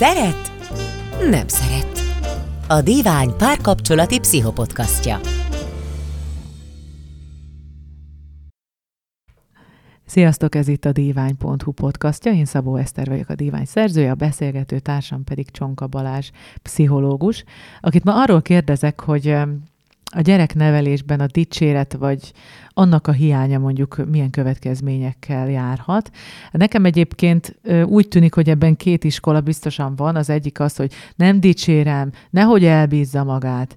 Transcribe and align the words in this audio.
Szeret? 0.00 0.52
Nem 1.30 1.48
szeret. 1.48 2.00
A 2.68 2.82
Divány 2.82 3.36
párkapcsolati 3.36 4.18
pszichopodcastja. 4.18 5.20
Sziasztok, 10.06 10.54
ez 10.54 10.68
itt 10.68 10.84
a 10.84 10.92
divány.hu 10.92 11.72
podcastja, 11.72 12.32
én 12.32 12.44
Szabó 12.44 12.76
Eszter 12.76 13.08
vagyok 13.08 13.28
a 13.28 13.34
Divány 13.34 13.64
szerzője, 13.64 14.10
a 14.10 14.14
beszélgető 14.14 14.78
társam 14.78 15.24
pedig 15.24 15.50
Csonka 15.50 15.86
Balázs, 15.86 16.30
pszichológus, 16.62 17.44
akit 17.80 18.04
ma 18.04 18.22
arról 18.22 18.42
kérdezek, 18.42 19.00
hogy 19.00 19.36
a 20.12 20.20
gyereknevelésben 20.20 21.20
a 21.20 21.26
dicséret, 21.26 21.92
vagy 21.92 22.32
annak 22.68 23.06
a 23.06 23.12
hiánya 23.12 23.58
mondjuk 23.58 24.10
milyen 24.10 24.30
következményekkel 24.30 25.50
járhat. 25.50 26.10
Nekem 26.50 26.84
egyébként 26.84 27.58
úgy 27.84 28.08
tűnik, 28.08 28.34
hogy 28.34 28.48
ebben 28.48 28.76
két 28.76 29.04
iskola 29.04 29.40
biztosan 29.40 29.96
van. 29.96 30.16
Az 30.16 30.30
egyik 30.30 30.60
az, 30.60 30.76
hogy 30.76 30.92
nem 31.16 31.40
dicsérem, 31.40 32.12
nehogy 32.30 32.64
elbízza 32.64 33.24
magát, 33.24 33.76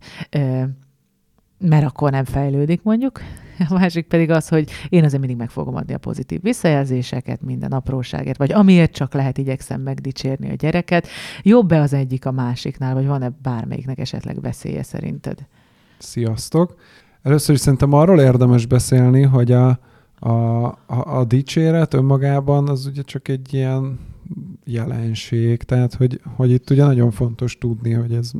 mert 1.59 1.85
akkor 1.85 2.11
nem 2.11 2.25
fejlődik 2.25 2.84
mondjuk. 2.84 3.22
A 3.70 3.73
másik 3.73 4.08
pedig 4.08 4.30
az, 4.30 4.47
hogy 4.47 4.72
én 4.89 5.03
azért 5.03 5.20
mindig 5.20 5.39
meg 5.39 5.50
fogom 5.50 5.75
adni 5.75 5.94
a 5.94 5.97
pozitív 5.97 6.41
visszajelzéseket 6.41 7.41
minden 7.41 7.72
apróságért, 7.72 8.38
vagy 8.38 8.52
amiért 8.52 8.91
csak 8.91 9.13
lehet 9.13 9.38
igyekszem 9.38 9.81
megdicsérni 9.81 10.50
a 10.50 10.53
gyereket. 10.53 11.08
Jobb-e 11.41 11.81
az 11.81 11.94
egyik 11.94 12.25
a 12.25 12.31
másiknál, 12.31 12.94
vagy 12.94 13.05
van-e 13.05 13.31
bármelyiknek 13.41 14.00
esetleg 14.00 14.41
veszélye 14.41 14.84
szerinted? 14.84 15.47
Sziasztok! 16.03 16.75
Először 17.21 17.55
is 17.55 17.62
szerintem 17.62 17.93
arról 17.93 18.20
érdemes 18.20 18.66
beszélni, 18.66 19.21
hogy 19.21 19.52
a, 19.52 19.80
a, 20.20 20.66
a, 20.88 21.23
dicséret 21.27 21.94
önmagában 21.94 22.67
az 22.67 22.85
ugye 22.85 23.02
csak 23.02 23.27
egy 23.27 23.53
ilyen 23.53 23.99
jelenség, 24.66 25.63
tehát 25.63 25.94
hogy, 25.94 26.22
hogy 26.36 26.52
itt 26.52 26.70
ugye 26.70 26.86
nagyon 26.86 27.12
fontos 27.12 27.58
tudni, 27.58 27.91
hogy 27.91 28.14
ez, 28.14 28.31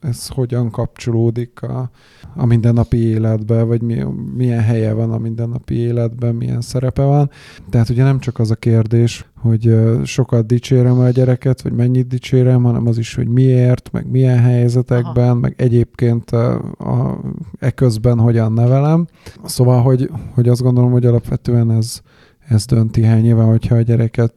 ez 0.00 0.28
hogyan 0.28 0.70
kapcsolódik 0.70 1.62
a, 1.62 1.90
a 2.36 2.46
mindennapi 2.46 2.96
életbe, 2.96 3.62
vagy 3.62 3.82
mi, 3.82 4.04
milyen 4.36 4.60
helye 4.62 4.92
van 4.92 5.12
a 5.12 5.18
mindennapi 5.18 5.74
életben, 5.74 6.34
milyen 6.34 6.60
szerepe 6.60 7.02
van. 7.02 7.30
Tehát 7.70 7.88
ugye 7.88 8.02
nem 8.02 8.18
csak 8.18 8.38
az 8.38 8.50
a 8.50 8.54
kérdés, 8.54 9.26
hogy 9.34 9.76
sokat 10.04 10.46
dicsérem 10.46 10.98
a 10.98 11.10
gyereket, 11.10 11.62
vagy 11.62 11.72
mennyit 11.72 12.06
dicsérem, 12.06 12.62
hanem 12.62 12.86
az 12.86 12.98
is, 12.98 13.14
hogy 13.14 13.28
miért, 13.28 13.92
meg 13.92 14.10
milyen 14.10 14.38
helyzetekben, 14.38 15.28
Aha. 15.28 15.38
meg 15.38 15.54
egyébként 15.56 16.30
a, 16.30 16.54
a, 16.78 17.20
e 17.58 17.70
közben 17.70 18.18
hogyan 18.18 18.52
nevelem. 18.52 19.06
Szóval, 19.44 19.82
hogy, 19.82 20.10
hogy 20.34 20.48
azt 20.48 20.62
gondolom, 20.62 20.90
hogy 20.90 21.06
alapvetően 21.06 21.70
ez, 21.70 22.00
ez 22.48 22.64
dönti 22.66 23.04
el 23.04 23.20
nyilván, 23.20 23.46
hogyha 23.46 23.74
a 23.74 23.80
gyereket, 23.80 24.32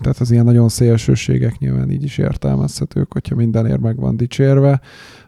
tehát 0.00 0.18
az 0.18 0.30
ilyen 0.30 0.44
nagyon 0.44 0.68
szélsőségek 0.68 1.58
nyilván 1.58 1.90
így 1.90 2.02
is 2.02 2.18
értelmezhetők, 2.18 3.12
hogyha 3.12 3.34
mindenért 3.34 3.80
meg 3.80 3.96
van 3.96 4.16
dicsérve, 4.16 4.80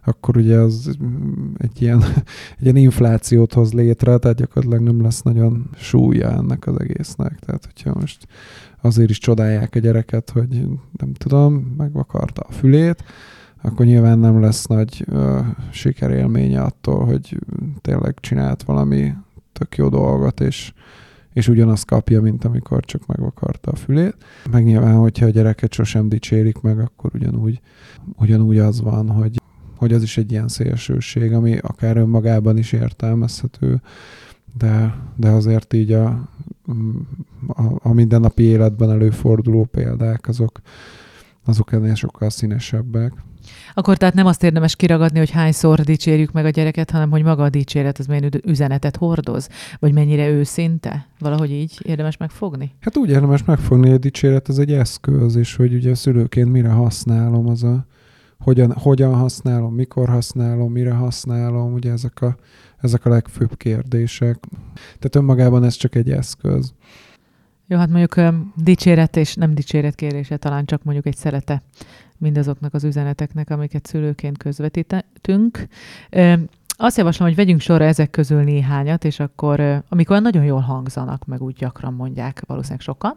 akkor 0.04 0.36
ugye 0.36 0.56
az 0.56 0.96
egy 1.56 1.82
ilyen, 1.82 2.02
egy 2.58 2.62
ilyen 2.62 2.76
inflációt 2.76 3.52
hoz 3.52 3.72
létre, 3.72 4.18
tehát 4.18 4.36
gyakorlatilag 4.36 4.84
nem 4.84 5.02
lesz 5.02 5.22
nagyon 5.22 5.70
súlya 5.76 6.30
ennek 6.30 6.66
az 6.66 6.80
egésznek. 6.80 7.38
Tehát, 7.38 7.64
hogyha 7.64 8.00
most 8.00 8.26
azért 8.80 9.10
is 9.10 9.18
csodálják 9.18 9.74
a 9.74 9.78
gyereket, 9.78 10.30
hogy 10.30 10.66
nem 10.92 11.12
tudom, 11.12 11.74
megvakarta 11.76 12.42
a 12.48 12.52
fülét, 12.52 13.04
akkor 13.62 13.86
nyilván 13.86 14.18
nem 14.18 14.40
lesz 14.40 14.66
nagy 14.66 15.04
ö, 15.06 15.40
sikerélménye 15.70 16.62
attól, 16.62 17.04
hogy 17.04 17.38
tényleg 17.80 18.14
csinált 18.20 18.62
valami 18.62 19.12
tök 19.52 19.76
jó 19.76 19.88
dolgot, 19.88 20.40
és 20.40 20.72
és 21.32 21.48
ugyanazt 21.48 21.84
kapja, 21.84 22.20
mint 22.20 22.44
amikor 22.44 22.84
csak 22.84 23.06
megvakarta 23.06 23.70
a 23.70 23.76
fülét. 23.76 24.16
Meg 24.50 24.64
nyilván, 24.64 24.94
hogyha 24.94 25.26
a 25.26 25.30
gyereket 25.30 25.72
sosem 25.72 26.08
dicsérik 26.08 26.60
meg, 26.60 26.78
akkor 26.78 27.10
ugyanúgy, 27.14 27.60
ugyanúgy 28.16 28.58
az 28.58 28.80
van, 28.80 29.10
hogy, 29.10 29.40
hogy 29.76 29.92
az 29.92 30.02
is 30.02 30.16
egy 30.16 30.30
ilyen 30.30 30.48
szélsőség, 30.48 31.32
ami 31.32 31.58
akár 31.58 31.96
önmagában 31.96 32.58
is 32.58 32.72
értelmezhető, 32.72 33.80
de, 34.58 34.94
de 35.16 35.28
azért 35.28 35.72
így 35.72 35.92
a, 35.92 36.06
a, 37.46 37.62
a 37.82 37.92
mindennapi 37.92 38.42
életben 38.42 38.90
előforduló 38.90 39.64
példák, 39.64 40.28
azok, 40.28 40.60
azok 41.44 41.72
ennél 41.72 41.94
sokkal 41.94 42.30
színesebbek. 42.30 43.12
Akkor 43.74 43.96
tehát 43.96 44.14
nem 44.14 44.26
azt 44.26 44.42
érdemes 44.42 44.76
kiragadni, 44.76 45.18
hogy 45.18 45.30
hányszor 45.30 45.80
dicsérjük 45.80 46.32
meg 46.32 46.44
a 46.44 46.50
gyereket, 46.50 46.90
hanem 46.90 47.10
hogy 47.10 47.22
maga 47.22 47.42
a 47.42 47.48
dicséret 47.48 47.98
az 47.98 48.06
milyen 48.06 48.30
üzenetet 48.46 48.96
hordoz, 48.96 49.48
vagy 49.78 49.92
mennyire 49.92 50.28
őszinte? 50.28 51.06
Valahogy 51.18 51.50
így 51.50 51.80
érdemes 51.82 52.16
megfogni? 52.16 52.74
Hát 52.80 52.96
úgy 52.96 53.10
érdemes 53.10 53.44
megfogni, 53.44 53.86
hogy 53.86 53.96
a 53.96 53.98
dicséret 53.98 54.48
az 54.48 54.58
egy 54.58 54.72
eszköz, 54.72 55.36
és 55.36 55.54
hogy 55.54 55.74
ugye 55.74 55.94
szülőként 55.94 56.52
mire 56.52 56.70
használom, 56.70 57.48
az 57.48 57.62
a 57.62 57.86
hogyan, 58.38 58.72
hogyan 58.72 59.14
használom, 59.14 59.74
mikor 59.74 60.08
használom, 60.08 60.72
mire 60.72 60.92
használom, 60.92 61.72
ugye 61.72 61.90
ezek 61.90 62.22
a, 62.22 62.36
ezek 62.78 63.04
a 63.04 63.08
legfőbb 63.08 63.56
kérdések. 63.56 64.38
Tehát 64.74 65.16
önmagában 65.16 65.64
ez 65.64 65.74
csak 65.74 65.94
egy 65.94 66.10
eszköz. 66.10 66.72
Jó, 67.70 67.78
hát 67.78 67.88
mondjuk 67.88 68.34
dicséret 68.54 69.16
és 69.16 69.34
nem 69.34 69.54
dicséret 69.54 69.94
kérése, 69.94 70.36
talán 70.36 70.64
csak 70.64 70.82
mondjuk 70.82 71.06
egy 71.06 71.16
szerete 71.16 71.62
mindazoknak 72.18 72.74
az 72.74 72.84
üzeneteknek, 72.84 73.50
amiket 73.50 73.86
szülőként 73.86 74.38
közvetítünk. 74.38 75.66
Azt 76.80 76.96
javaslom, 76.96 77.28
hogy 77.28 77.36
vegyünk 77.36 77.60
sorra 77.60 77.84
ezek 77.84 78.10
közül 78.10 78.42
néhányat, 78.42 79.04
és 79.04 79.20
akkor, 79.20 79.82
amikor 79.88 80.22
nagyon 80.22 80.44
jól 80.44 80.60
hangzanak, 80.60 81.24
meg 81.24 81.42
úgy 81.42 81.54
gyakran 81.54 81.94
mondják 81.94 82.42
valószínűleg 82.46 82.80
sokan, 82.80 83.16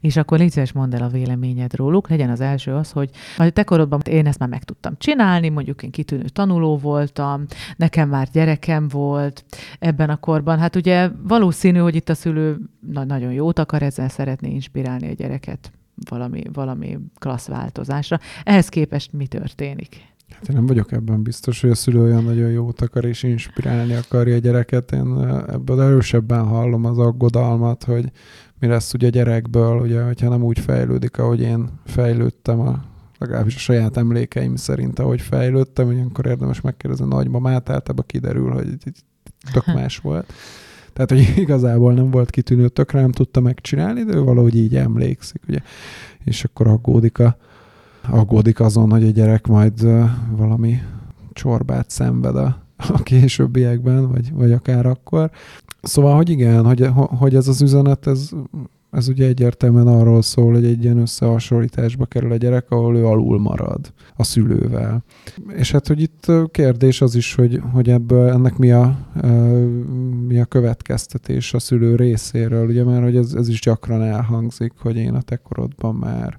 és 0.00 0.16
akkor 0.16 0.38
légy 0.38 0.50
szíves, 0.50 0.72
mondd 0.72 0.94
el 0.94 1.02
a 1.02 1.08
véleményed 1.08 1.74
róluk. 1.76 2.08
Legyen 2.08 2.30
az 2.30 2.40
első 2.40 2.74
az, 2.74 2.90
hogy 2.90 3.10
a 3.36 3.50
te 3.50 3.64
korodban 3.64 4.00
én 4.04 4.26
ezt 4.26 4.38
már 4.38 4.48
meg 4.48 4.64
tudtam 4.64 4.94
csinálni, 4.98 5.48
mondjuk 5.48 5.82
én 5.82 5.90
kitűnő 5.90 6.24
tanuló 6.24 6.76
voltam, 6.78 7.44
nekem 7.76 8.08
már 8.08 8.28
gyerekem 8.32 8.88
volt 8.88 9.44
ebben 9.78 10.10
a 10.10 10.16
korban. 10.16 10.58
Hát 10.58 10.76
ugye 10.76 11.08
valószínű, 11.22 11.78
hogy 11.78 11.94
itt 11.94 12.08
a 12.08 12.14
szülő 12.14 12.58
na- 12.92 13.04
nagyon 13.04 13.32
jót 13.32 13.58
akar, 13.58 13.82
ezzel 13.82 14.08
szeretné 14.08 14.50
inspirálni 14.50 15.08
a 15.08 15.14
gyereket 15.14 15.72
valami, 16.08 16.42
valami 16.52 16.98
klassz 17.18 17.46
változásra. 17.46 18.18
Ehhez 18.44 18.68
képest 18.68 19.12
mi 19.12 19.26
történik? 19.26 20.11
Hát 20.32 20.48
én 20.48 20.56
nem 20.56 20.66
vagyok 20.66 20.92
ebben 20.92 21.22
biztos, 21.22 21.60
hogy 21.60 21.70
a 21.70 21.74
szülő 21.74 22.02
olyan 22.02 22.24
nagyon 22.24 22.50
jót 22.50 22.80
akar 22.80 23.04
és 23.04 23.22
inspirálni 23.22 23.94
akarja 23.94 24.34
a 24.34 24.38
gyereket. 24.38 24.92
Én 24.92 25.28
ebből 25.48 25.82
erősebben 25.82 26.44
hallom 26.44 26.84
az 26.84 26.98
aggodalmat, 26.98 27.84
hogy 27.84 28.10
mi 28.58 28.66
lesz 28.66 28.94
ugye 28.94 29.06
a 29.06 29.10
gyerekből, 29.10 29.80
ugye, 29.80 30.02
hogyha 30.02 30.28
nem 30.28 30.42
úgy 30.42 30.58
fejlődik, 30.58 31.18
ahogy 31.18 31.40
én 31.40 31.68
fejlődtem 31.84 32.60
a 32.60 32.84
legalábbis 33.18 33.54
a 33.54 33.58
saját 33.58 33.96
emlékeim 33.96 34.56
szerint, 34.56 34.98
ahogy 34.98 35.20
fejlődtem, 35.20 35.86
hogy 35.86 36.00
akkor 36.08 36.26
érdemes 36.26 36.60
megkérdezni 36.60 37.04
a 37.04 37.08
nagymamát, 37.08 37.70
általában 37.70 38.04
kiderül, 38.06 38.50
hogy 38.50 38.76
tök 39.52 39.66
más 39.66 39.98
volt. 39.98 40.32
Tehát, 40.92 41.10
hogy 41.10 41.34
igazából 41.44 41.92
nem 41.92 42.10
volt 42.10 42.30
kitűnő, 42.30 42.68
tökre 42.68 43.00
nem 43.00 43.12
tudta 43.12 43.40
megcsinálni, 43.40 44.02
de 44.02 44.14
ő 44.14 44.20
valahogy 44.20 44.56
így 44.56 44.76
emlékszik, 44.76 45.42
ugye. 45.48 45.58
És 46.24 46.44
akkor 46.44 46.66
aggódik, 46.66 47.18
a, 47.18 47.36
aggódik 48.10 48.60
azon, 48.60 48.90
hogy 48.90 49.04
a 49.04 49.10
gyerek 49.10 49.46
majd 49.46 49.82
valami 50.36 50.78
csorbát 51.32 51.90
szenved 51.90 52.36
a, 52.36 52.56
a 52.76 53.02
későbbiekben, 53.02 54.10
vagy, 54.10 54.32
vagy 54.32 54.52
akár 54.52 54.86
akkor. 54.86 55.30
Szóval, 55.82 56.14
hogy 56.14 56.30
igen, 56.30 56.64
hogy, 56.64 56.88
hogy 56.94 57.34
ez 57.34 57.48
az 57.48 57.62
üzenet, 57.62 58.06
ez 58.06 58.30
ez 58.92 59.08
ugye 59.08 59.26
egyértelműen 59.26 59.86
arról 59.86 60.22
szól, 60.22 60.52
hogy 60.52 60.64
egy 60.64 60.84
ilyen 60.84 60.98
összehasonlításba 60.98 62.04
kerül 62.06 62.32
a 62.32 62.36
gyerek, 62.36 62.70
ahol 62.70 62.96
ő 62.96 63.06
alul 63.06 63.40
marad 63.40 63.92
a 64.16 64.24
szülővel. 64.24 65.04
És 65.56 65.72
hát, 65.72 65.86
hogy 65.86 66.00
itt 66.00 66.32
kérdés 66.50 67.00
az 67.00 67.14
is, 67.14 67.34
hogy, 67.34 67.60
hogy 67.72 67.88
ebből 67.88 68.28
ennek 68.28 68.56
mi 68.56 68.72
a, 68.72 68.98
mi 70.26 70.40
a 70.40 70.44
következtetés 70.44 71.54
a 71.54 71.58
szülő 71.58 71.96
részéről, 71.96 72.68
ugye 72.68 72.84
már, 72.84 73.02
hogy 73.02 73.16
ez, 73.16 73.32
ez 73.34 73.48
is 73.48 73.60
gyakran 73.60 74.02
elhangzik, 74.02 74.72
hogy 74.78 74.96
én 74.96 75.14
a 75.14 75.22
te 75.22 75.36
korodban 75.36 75.94
már 75.94 76.38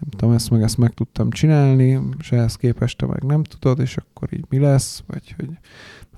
nem 0.00 0.10
tudom, 0.10 0.34
ezt 0.34 0.50
meg 0.50 0.62
ezt 0.62 0.78
meg 0.78 0.94
tudtam 0.94 1.30
csinálni, 1.30 2.00
és 2.18 2.32
ehhez 2.32 2.56
képest 2.56 2.98
te 2.98 3.06
meg 3.06 3.22
nem 3.22 3.42
tudod, 3.42 3.78
és 3.78 3.96
akkor 3.96 4.32
így 4.32 4.44
mi 4.48 4.58
lesz, 4.58 5.02
vagy 5.06 5.34
hogy 5.36 5.48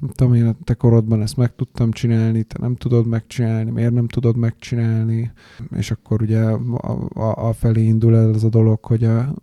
nem 0.00 0.10
tudom, 0.10 0.34
én 0.34 0.46
a 0.46 0.54
te 0.64 0.74
korodban 0.74 1.22
ezt 1.22 1.36
meg 1.36 1.54
tudtam 1.54 1.90
csinálni, 1.90 2.42
te 2.42 2.56
nem 2.60 2.76
tudod 2.76 3.06
megcsinálni, 3.06 3.70
miért 3.70 3.92
nem 3.92 4.08
tudod 4.08 4.36
megcsinálni, 4.36 5.32
és 5.76 5.90
akkor 5.90 6.22
ugye 6.22 6.40
a, 6.40 7.08
a, 7.14 7.48
a 7.48 7.52
felé 7.52 7.82
indul 7.82 8.16
el 8.16 8.34
ez 8.34 8.44
a 8.44 8.48
dolog, 8.48 8.84
hogy 8.84 9.04
a, 9.04 9.34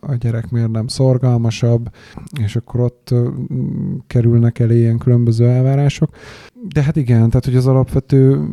a, 0.00 0.14
gyerek 0.14 0.50
miért 0.50 0.70
nem 0.70 0.86
szorgalmasabb, 0.86 1.90
és 2.40 2.56
akkor 2.56 2.80
ott 2.80 3.14
kerülnek 4.06 4.58
elé 4.58 4.78
ilyen 4.78 4.98
különböző 4.98 5.48
elvárások. 5.48 6.16
De 6.68 6.82
hát 6.82 6.96
igen, 6.96 7.28
tehát 7.28 7.44
hogy 7.44 7.56
az 7.56 7.66
alapvető 7.66 8.48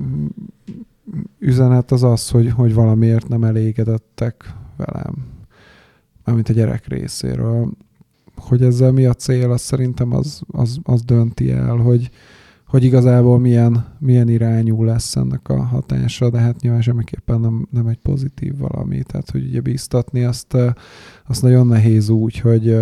üzenet 1.40 1.92
az 1.92 2.04
az, 2.04 2.30
hogy, 2.30 2.52
hogy 2.52 2.74
valamiért 2.74 3.28
nem 3.28 3.44
elégedettek 3.44 4.56
velem, 4.78 5.16
mármint 6.24 6.50
a 6.50 6.54
gyerek 6.54 6.88
részéről 6.88 7.72
hogy 8.36 8.64
ezzel 8.64 8.92
mi 8.92 9.06
a 9.06 9.14
cél, 9.14 9.52
az 9.52 9.62
szerintem 9.62 10.14
az, 10.14 10.42
az, 10.48 10.78
az 10.84 11.02
dönti 11.02 11.52
el, 11.52 11.76
hogy, 11.76 12.10
hogy 12.68 12.84
igazából 12.84 13.40
milyen, 13.40 13.86
milyen 14.00 14.30
irányú 14.30 14.84
lesz 14.84 15.16
ennek 15.16 15.50
a 15.50 15.64
hatása, 15.64 16.30
de 16.30 16.40
hát 16.40 16.62
nyilván 16.62 16.82
semmiképpen 16.82 17.40
nem, 17.40 17.68
nem 17.72 17.88
egy 17.88 17.98
pozitív 17.98 18.58
valami. 18.58 19.04
Tehát, 19.04 19.30
hogy 19.30 19.46
ugye 19.46 19.62
bíztatni 19.62 20.24
azt, 20.24 20.58
azt 21.28 21.42
nagyon 21.42 21.68
nehéz 21.68 22.10
úgy, 22.10 22.40
hogy, 22.40 22.80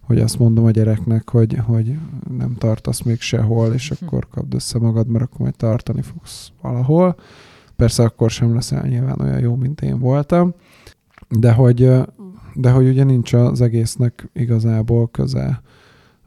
hogy 0.00 0.20
azt 0.20 0.38
mondom 0.38 0.64
a 0.64 0.70
gyereknek, 0.70 1.30
hogy, 1.30 1.58
hogy 1.64 1.98
nem 2.36 2.54
tartasz 2.58 3.02
még 3.02 3.20
sehol, 3.20 3.72
és 3.72 3.88
hm. 3.88 4.04
akkor 4.04 4.28
kapd 4.28 4.54
össze 4.54 4.78
magad, 4.78 5.06
mert 5.06 5.24
akkor 5.24 5.40
majd 5.40 5.56
tartani 5.56 6.02
fogsz 6.02 6.52
valahol. 6.62 7.16
Persze 7.76 8.02
akkor 8.02 8.30
sem 8.30 8.54
leszel 8.54 8.86
nyilván 8.86 9.20
olyan 9.20 9.40
jó, 9.40 9.54
mint 9.54 9.80
én 9.80 9.98
voltam, 9.98 10.54
de 11.38 11.52
hogy, 11.52 11.90
de 12.54 12.70
hogy 12.70 12.88
ugye 12.88 13.04
nincs 13.04 13.32
az 13.32 13.60
egésznek 13.60 14.30
igazából 14.32 15.08
köze 15.10 15.62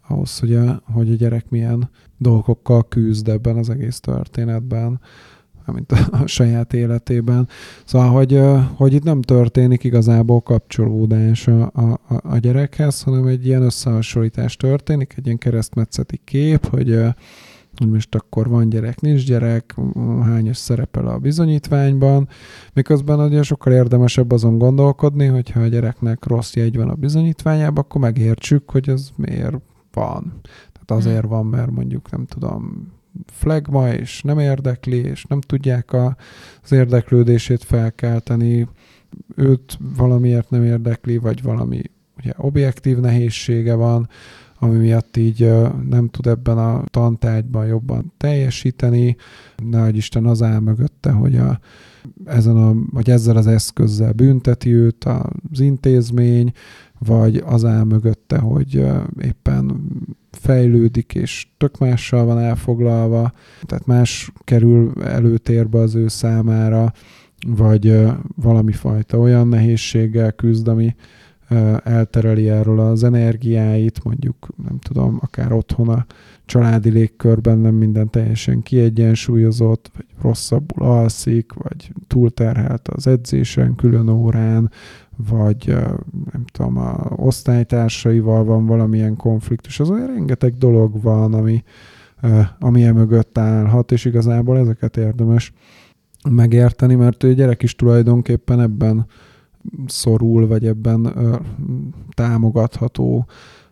ahhoz, 0.07 0.39
hogy 0.39 0.53
a, 0.53 0.81
hogy 0.93 1.11
a 1.11 1.15
gyerek 1.15 1.49
milyen 1.49 1.89
dolgokkal 2.17 2.87
küzd 2.87 3.27
ebben 3.27 3.57
az 3.57 3.69
egész 3.69 3.99
történetben, 3.99 4.99
mint 5.73 5.91
a, 5.91 5.97
a 6.11 6.27
saját 6.27 6.73
életében. 6.73 7.47
Szóval, 7.85 8.09
hogy, 8.09 8.41
hogy 8.75 8.93
itt 8.93 9.03
nem 9.03 9.21
történik 9.21 9.83
igazából 9.83 10.41
kapcsolódás 10.41 11.47
a, 11.47 11.61
a, 11.63 11.99
a 12.23 12.37
gyerekhez, 12.37 13.01
hanem 13.01 13.25
egy 13.25 13.45
ilyen 13.45 13.61
összehasonlítás 13.61 14.57
történik, 14.57 15.13
egy 15.17 15.25
ilyen 15.25 15.37
keresztmetszeti 15.37 16.21
kép, 16.23 16.65
hogy 16.65 16.99
hogy 17.77 17.89
most 17.89 18.15
akkor 18.15 18.49
van 18.49 18.69
gyerek, 18.69 19.01
nincs 19.01 19.25
gyerek, 19.25 19.75
hányos 20.21 20.57
szerepel 20.57 21.07
a 21.07 21.17
bizonyítványban, 21.17 22.27
miközben 22.73 23.19
ugye 23.19 23.43
sokkal 23.43 23.73
érdemesebb 23.73 24.31
azon 24.31 24.57
gondolkodni, 24.57 25.25
hogyha 25.25 25.59
a 25.59 25.67
gyereknek 25.67 26.25
rossz 26.25 26.53
jegy 26.53 26.77
van 26.77 26.89
a 26.89 26.95
bizonyítványában, 26.95 27.83
akkor 27.83 28.01
megértsük, 28.01 28.71
hogy 28.71 28.89
ez 28.89 29.09
miért 29.15 29.57
van. 29.93 30.39
Tehát 30.41 31.03
azért 31.03 31.25
van, 31.25 31.45
mert 31.45 31.71
mondjuk 31.71 32.11
nem 32.11 32.25
tudom, 32.25 32.93
flagma, 33.25 33.89
és 33.89 34.21
nem 34.21 34.39
érdekli, 34.39 34.97
és 34.97 35.23
nem 35.23 35.41
tudják 35.41 35.93
a, 35.93 36.15
az 36.63 36.71
érdeklődését 36.71 37.63
felkelteni, 37.63 38.67
őt 39.35 39.77
valamiért 39.97 40.49
nem 40.49 40.63
érdekli, 40.63 41.17
vagy 41.17 41.41
valami 41.41 41.81
ugye 42.17 42.31
objektív 42.37 42.97
nehézsége 42.97 43.73
van, 43.73 44.09
ami 44.65 44.77
miatt 44.77 45.17
így 45.17 45.51
nem 45.89 46.09
tud 46.09 46.27
ebben 46.27 46.57
a 46.57 46.83
tantárgyban 46.85 47.65
jobban 47.65 48.13
teljesíteni. 48.17 49.15
Nagy 49.69 49.95
Isten 49.95 50.25
az 50.25 50.41
áll 50.41 50.59
mögötte, 50.59 51.11
hogy 51.11 51.35
a, 51.37 51.59
ezen 52.25 52.57
a, 52.57 52.75
vagy 52.91 53.09
ezzel 53.09 53.37
az 53.37 53.47
eszközzel 53.47 54.11
bünteti 54.11 54.73
őt 54.73 55.03
az 55.03 55.59
intézmény, 55.59 56.51
vagy 56.99 57.43
az 57.45 57.65
áll 57.65 57.83
mögötte, 57.83 58.37
hogy 58.37 58.85
éppen 59.21 59.81
fejlődik, 60.31 61.15
és 61.15 61.47
tök 61.57 61.77
mással 61.77 62.25
van 62.25 62.39
elfoglalva, 62.39 63.33
tehát 63.61 63.85
más 63.85 64.31
kerül 64.43 65.03
előtérbe 65.03 65.79
az 65.79 65.95
ő 65.95 66.07
számára, 66.07 66.93
vagy 67.47 68.01
valami 68.35 68.71
fajta 68.71 69.17
olyan 69.17 69.47
nehézséggel 69.47 70.31
küzd, 70.31 70.67
ami 70.67 70.95
eltereli 71.83 72.49
erről 72.49 72.79
az 72.79 73.03
energiáit, 73.03 74.03
mondjuk 74.03 74.47
nem 74.67 74.79
tudom, 74.79 75.17
akár 75.21 75.51
otthon 75.51 75.89
a 75.89 76.05
családi 76.45 76.89
légkörben 76.89 77.57
nem 77.57 77.75
minden 77.75 78.09
teljesen 78.09 78.61
kiegyensúlyozott, 78.61 79.91
vagy 79.95 80.05
rosszabbul 80.21 80.85
alszik, 80.85 81.53
vagy 81.53 81.91
túlterhelt 82.07 82.87
az 82.87 83.07
edzésen, 83.07 83.75
külön 83.75 84.09
órán, 84.09 84.71
vagy 85.29 85.75
nem 86.31 86.45
tudom, 86.51 86.77
a 86.77 87.11
osztálytársaival 87.15 88.43
van 88.43 88.65
valamilyen 88.65 89.15
konfliktus. 89.15 89.79
Az 89.79 89.89
olyan 89.89 90.07
rengeteg 90.07 90.53
dolog 90.53 91.01
van, 91.01 91.33
ami, 91.33 91.63
ami 92.59 92.83
e 92.83 92.93
mögött 92.93 93.37
állhat, 93.37 93.91
és 93.91 94.05
igazából 94.05 94.57
ezeket 94.57 94.97
érdemes 94.97 95.53
megérteni, 96.29 96.95
mert 96.95 97.23
ő 97.23 97.33
gyerek 97.33 97.63
is 97.63 97.75
tulajdonképpen 97.75 98.59
ebben 98.59 99.05
szorul, 99.87 100.47
vagy 100.47 100.65
ebben 100.65 101.13
támogatható, 102.13 103.25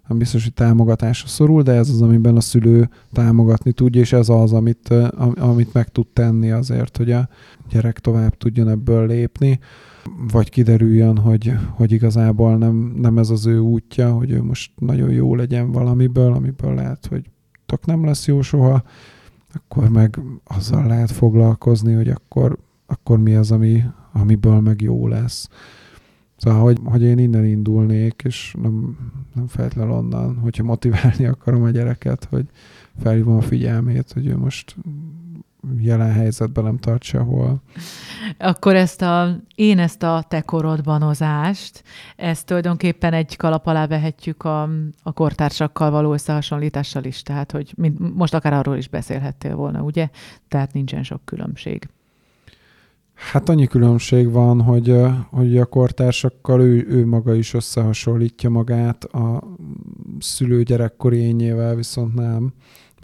nem 0.08 0.18
biztos, 0.18 0.44
hogy 0.44 0.54
támogatásra 0.54 1.28
szorul, 1.28 1.62
de 1.62 1.72
ez 1.72 1.90
az, 1.90 2.02
amiben 2.02 2.36
a 2.36 2.42
szülő 2.42 2.90
támogatni 3.12 3.72
tudja, 3.72 4.02
és 4.02 4.14
ez 4.14 4.30
az, 4.30 4.54
amit, 4.54 4.94
amit 5.36 5.74
meg 5.74 5.90
tud 5.90 6.08
tenni 6.14 6.52
azért, 6.52 6.98
hogy 6.98 7.12
a 7.12 7.30
gyerek 7.70 8.00
tovább 8.00 8.38
tudjon 8.38 8.70
ebből 8.70 9.08
lépni, 9.08 9.60
vagy 10.32 10.50
kiderüljön, 10.50 11.18
hogy, 11.18 11.54
hogy 11.70 11.92
igazából 11.92 12.58
nem, 12.58 12.94
nem 12.98 13.18
ez 13.18 13.30
az 13.30 13.46
ő 13.46 13.60
útja, 13.60 14.12
hogy 14.12 14.32
ő 14.32 14.44
most 14.44 14.72
nagyon 14.80 15.10
jó 15.10 15.36
legyen 15.36 15.72
valamiből, 15.72 16.34
amiből 16.34 16.74
lehet, 16.74 17.06
hogy 17.06 17.30
tök 17.66 17.86
nem 17.86 18.06
lesz 18.06 18.28
jó 18.28 18.42
soha, 18.42 18.84
akkor 19.54 19.90
meg 19.90 20.20
azzal 20.44 20.88
lehet 20.88 21.12
foglalkozni, 21.12 21.94
hogy 21.94 22.10
akkor, 22.10 22.58
akkor 22.86 23.20
mi 23.20 23.36
az, 23.36 23.52
ami, 23.52 23.84
amiből 24.14 24.60
meg 24.60 24.82
jó 24.82 25.08
lesz. 25.08 25.50
Szóval, 26.38 26.62
hogy, 26.62 26.80
hogy 26.84 27.02
én 27.02 27.18
innen 27.18 27.46
indulnék, 27.46 28.22
és 28.26 28.56
nem, 28.62 28.98
nem 29.34 29.48
feltétlenül 29.48 29.94
onnan, 29.94 30.38
hogyha 30.38 30.64
motiválni 30.64 31.26
akarom 31.26 31.64
a 31.64 31.70
gyereket, 31.70 32.28
hogy 32.30 32.46
felhívom 33.02 33.38
a 33.38 33.42
figyelmét, 33.42 34.12
hogy 34.12 34.28
ő 34.28 34.38
most 34.38 34.76
jelen 35.78 36.12
helyzetben 36.12 36.64
nem 36.64 36.78
tart 36.78 37.04
sehol. 37.04 37.62
Akkor 38.38 38.76
ezt 38.76 39.02
a, 39.02 39.40
én 39.56 39.80
ezt 39.80 40.04
a 40.04 40.26
te 40.28 40.42
korodbanozást, 40.42 41.84
ezt 42.16 42.46
tulajdonképpen 42.46 43.14
egy 43.14 43.36
kalap 43.36 43.68
alá 43.68 43.88
vehetjük 43.88 44.44
a, 44.44 44.62
a 45.04 45.12
kortársakkal 45.12 45.92
való 45.92 46.14
összehasonlítással 46.14 47.04
is, 47.04 47.22
tehát 47.22 47.52
hogy 47.52 47.74
mind, 47.78 48.16
most 48.16 48.34
akár 48.34 48.54
arról 48.54 48.78
is 48.78 48.88
beszélhettél 48.88 49.56
volna, 49.56 49.82
ugye? 49.82 50.10
Tehát 50.48 50.74
nincsen 50.74 51.04
sok 51.04 51.26
különbség. 51.26 51.88
Hát 53.14 53.50
annyi 53.50 53.68
különbség 53.68 54.32
van, 54.32 54.62
hogy, 54.62 55.02
hogy 55.30 55.58
a 55.58 55.66
kortársakkal 55.66 56.62
ő, 56.62 56.86
ő 56.90 57.06
maga 57.06 57.36
is 57.36 57.54
összehasonlítja 57.54 58.50
magát 58.50 59.04
a 59.04 59.44
szülő 60.20 60.64
gyerekkori 60.64 61.18
ényével, 61.18 61.76
viszont 61.76 62.14
nem. 62.14 62.54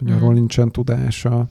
Ugye 0.02 0.12
mm. 0.12 0.16
arról 0.16 0.32
nincsen 0.32 0.70
tudása. 0.70 1.48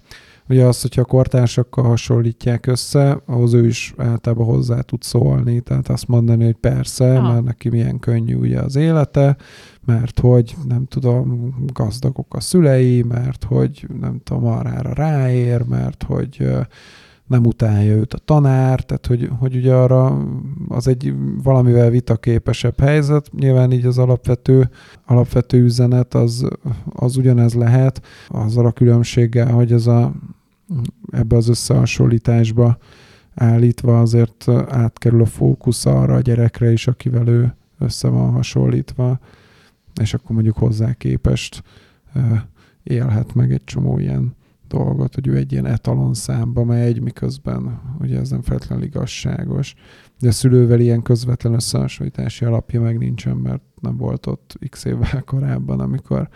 Ugye 0.49 0.65
az, 0.65 0.81
hogyha 0.81 1.01
a 1.01 1.05
kortársakkal 1.05 1.83
hasonlítják 1.83 2.67
össze, 2.67 3.21
ahhoz 3.25 3.53
ő 3.53 3.67
is 3.67 3.93
általában 3.97 4.45
hozzá 4.45 4.81
tud 4.81 5.03
szólni, 5.03 5.59
tehát 5.59 5.89
azt 5.89 6.07
mondani, 6.07 6.43
hogy 6.43 6.55
persze, 6.55 7.17
ha. 7.17 7.31
mert 7.31 7.43
neki 7.43 7.69
milyen 7.69 7.99
könnyű 7.99 8.35
ugye 8.35 8.59
az 8.59 8.75
élete, 8.75 9.37
mert 9.85 10.19
hogy 10.19 10.55
nem 10.67 10.85
tudom, 10.85 11.55
gazdagok 11.73 12.33
a 12.33 12.39
szülei, 12.39 13.01
mert 13.01 13.43
hogy 13.43 13.87
nem 13.99 14.19
tudom, 14.23 14.45
arra 14.45 14.93
ráér, 14.93 15.61
mert 15.61 16.03
hogy 16.03 16.47
nem 17.29 17.45
utálja 17.45 17.95
őt 17.95 18.13
a 18.13 18.17
tanár, 18.17 18.83
tehát 18.83 19.05
hogy, 19.05 19.29
hogy 19.39 19.55
ugye 19.55 19.73
arra 19.73 20.25
az 20.67 20.87
egy 20.87 21.13
valamivel 21.43 21.89
vitaképesebb 21.89 22.79
helyzet. 22.79 23.31
Nyilván 23.31 23.71
így 23.71 23.85
az 23.85 23.97
alapvető, 23.97 24.69
alapvető 25.05 25.63
üzenet 25.63 26.13
az, 26.13 26.47
az 26.89 27.17
ugyanez 27.17 27.53
lehet, 27.53 28.01
azzal 28.27 28.65
a 28.65 28.71
különbséggel, 28.71 29.51
hogy 29.51 29.71
ez 29.71 29.87
a, 29.87 30.13
ebbe 31.11 31.35
az 31.35 31.49
összehasonlításba 31.49 32.77
állítva 33.35 33.99
azért 33.99 34.47
átkerül 34.67 35.21
a 35.21 35.25
fókusz 35.25 35.85
arra 35.85 36.15
a 36.15 36.21
gyerekre 36.21 36.71
is, 36.71 36.87
akivel 36.87 37.27
ő 37.27 37.55
össze 37.79 38.07
van 38.07 38.31
hasonlítva, 38.31 39.19
és 40.01 40.13
akkor 40.13 40.31
mondjuk 40.31 40.57
hozzá 40.57 40.93
képest 40.93 41.63
élhet 42.83 43.33
meg 43.33 43.51
egy 43.51 43.63
csomó 43.63 43.99
ilyen 43.99 44.37
dolgot, 44.69 45.15
hogy 45.15 45.27
ő 45.27 45.35
egy 45.35 45.51
ilyen 45.51 45.65
etalon 45.65 46.13
számba 46.13 46.63
megy, 46.63 47.01
miközben 47.01 47.81
ugye 47.99 48.19
ez 48.19 48.29
nem 48.29 48.41
feltétlenül 48.41 48.85
igazságos. 48.85 49.75
De 50.19 50.27
a 50.27 50.31
szülővel 50.31 50.79
ilyen 50.79 51.01
közvetlen 51.01 51.53
összehasonlítási 51.53 52.45
alapja 52.45 52.81
meg 52.81 52.97
nincsen, 52.97 53.37
mert 53.37 53.61
nem 53.81 53.97
volt 53.97 54.25
ott 54.25 54.57
x 54.69 54.85
évvel 54.85 55.23
korábban, 55.25 55.79
amikor 55.79 56.29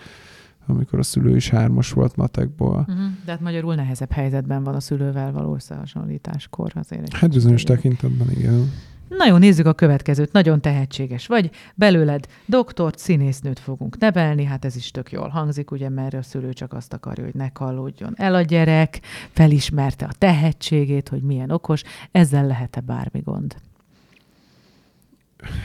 amikor 0.68 1.00
a 1.00 1.04
szülő 1.04 1.36
is 1.36 1.50
hármas 1.50 1.92
volt 1.92 2.16
matekból. 2.16 2.80
Uh-huh. 2.80 3.06
De 3.26 3.32
hát 3.32 3.42
magyarul 3.42 3.76
nehezebb 3.76 4.12
helyzetben 4.12 4.64
van 4.64 4.76
a 4.76 4.80
szülővel 4.80 5.32
való 5.32 5.54
összehasonlításkor 5.54 6.72
azért. 6.76 7.14
Hát 7.14 7.30
bizonyos 7.30 7.64
tekintetben 7.64 8.32
igen. 8.32 8.72
Na 9.08 9.26
jó, 9.26 9.38
nézzük 9.38 9.66
a 9.66 9.74
következőt. 9.74 10.32
Nagyon 10.32 10.62
tehetséges 10.62 11.28
vagy. 11.28 11.50
Belőled 11.76 12.28
doktort, 12.46 12.98
színésznőt 12.98 13.60
fogunk 13.60 13.98
nevelni, 13.98 14.44
hát 14.44 14.66
ez 14.66 14.76
is 14.76 14.92
tök 14.92 15.12
jól 15.12 15.28
hangzik, 15.28 15.72
ugye, 15.72 15.90
mert 15.90 16.14
a 16.14 16.22
szülő 16.22 16.54
csak 16.54 16.74
azt 16.74 16.94
akarja, 16.94 17.24
hogy 17.24 17.36
ne 17.36 17.50
kallódjon 17.50 18.14
el 18.18 18.36
a 18.36 18.42
gyerek, 18.42 19.00
felismerte 19.32 20.06
a 20.06 20.14
tehetségét, 20.18 21.10
hogy 21.10 21.22
milyen 21.22 21.50
okos, 21.50 21.82
ezzel 22.12 22.48
lehet-e 22.48 22.80
bármi 22.80 23.20
gond? 23.20 23.56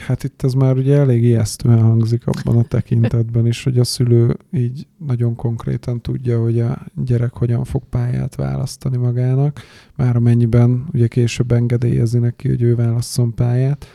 Hát 0.07 0.25
itt 0.25 0.43
ez 0.43 0.53
már 0.53 0.77
ugye 0.77 0.97
elég 0.97 1.23
ijesztően 1.23 1.83
hangzik 1.83 2.27
abban 2.27 2.57
a 2.57 2.63
tekintetben 2.63 3.47
is, 3.47 3.65
hogy 3.65 3.79
a 3.79 3.85
szülő 3.85 4.37
így 4.53 4.87
nagyon 5.07 5.35
konkrétan 5.35 6.01
tudja, 6.01 6.43
hogy 6.43 6.61
a 6.61 6.87
gyerek 7.05 7.33
hogyan 7.33 7.65
fog 7.65 7.83
pályát 7.91 8.35
választani 8.35 8.97
magának, 8.97 9.61
már 9.97 10.17
amennyiben 10.17 10.87
ugye 10.93 11.07
később 11.07 11.53
engedélyezi 11.53 12.19
neki, 12.19 12.49
hogy 12.49 12.63
ő 12.63 12.75
válasszon 12.75 13.35
pályát. 13.35 13.87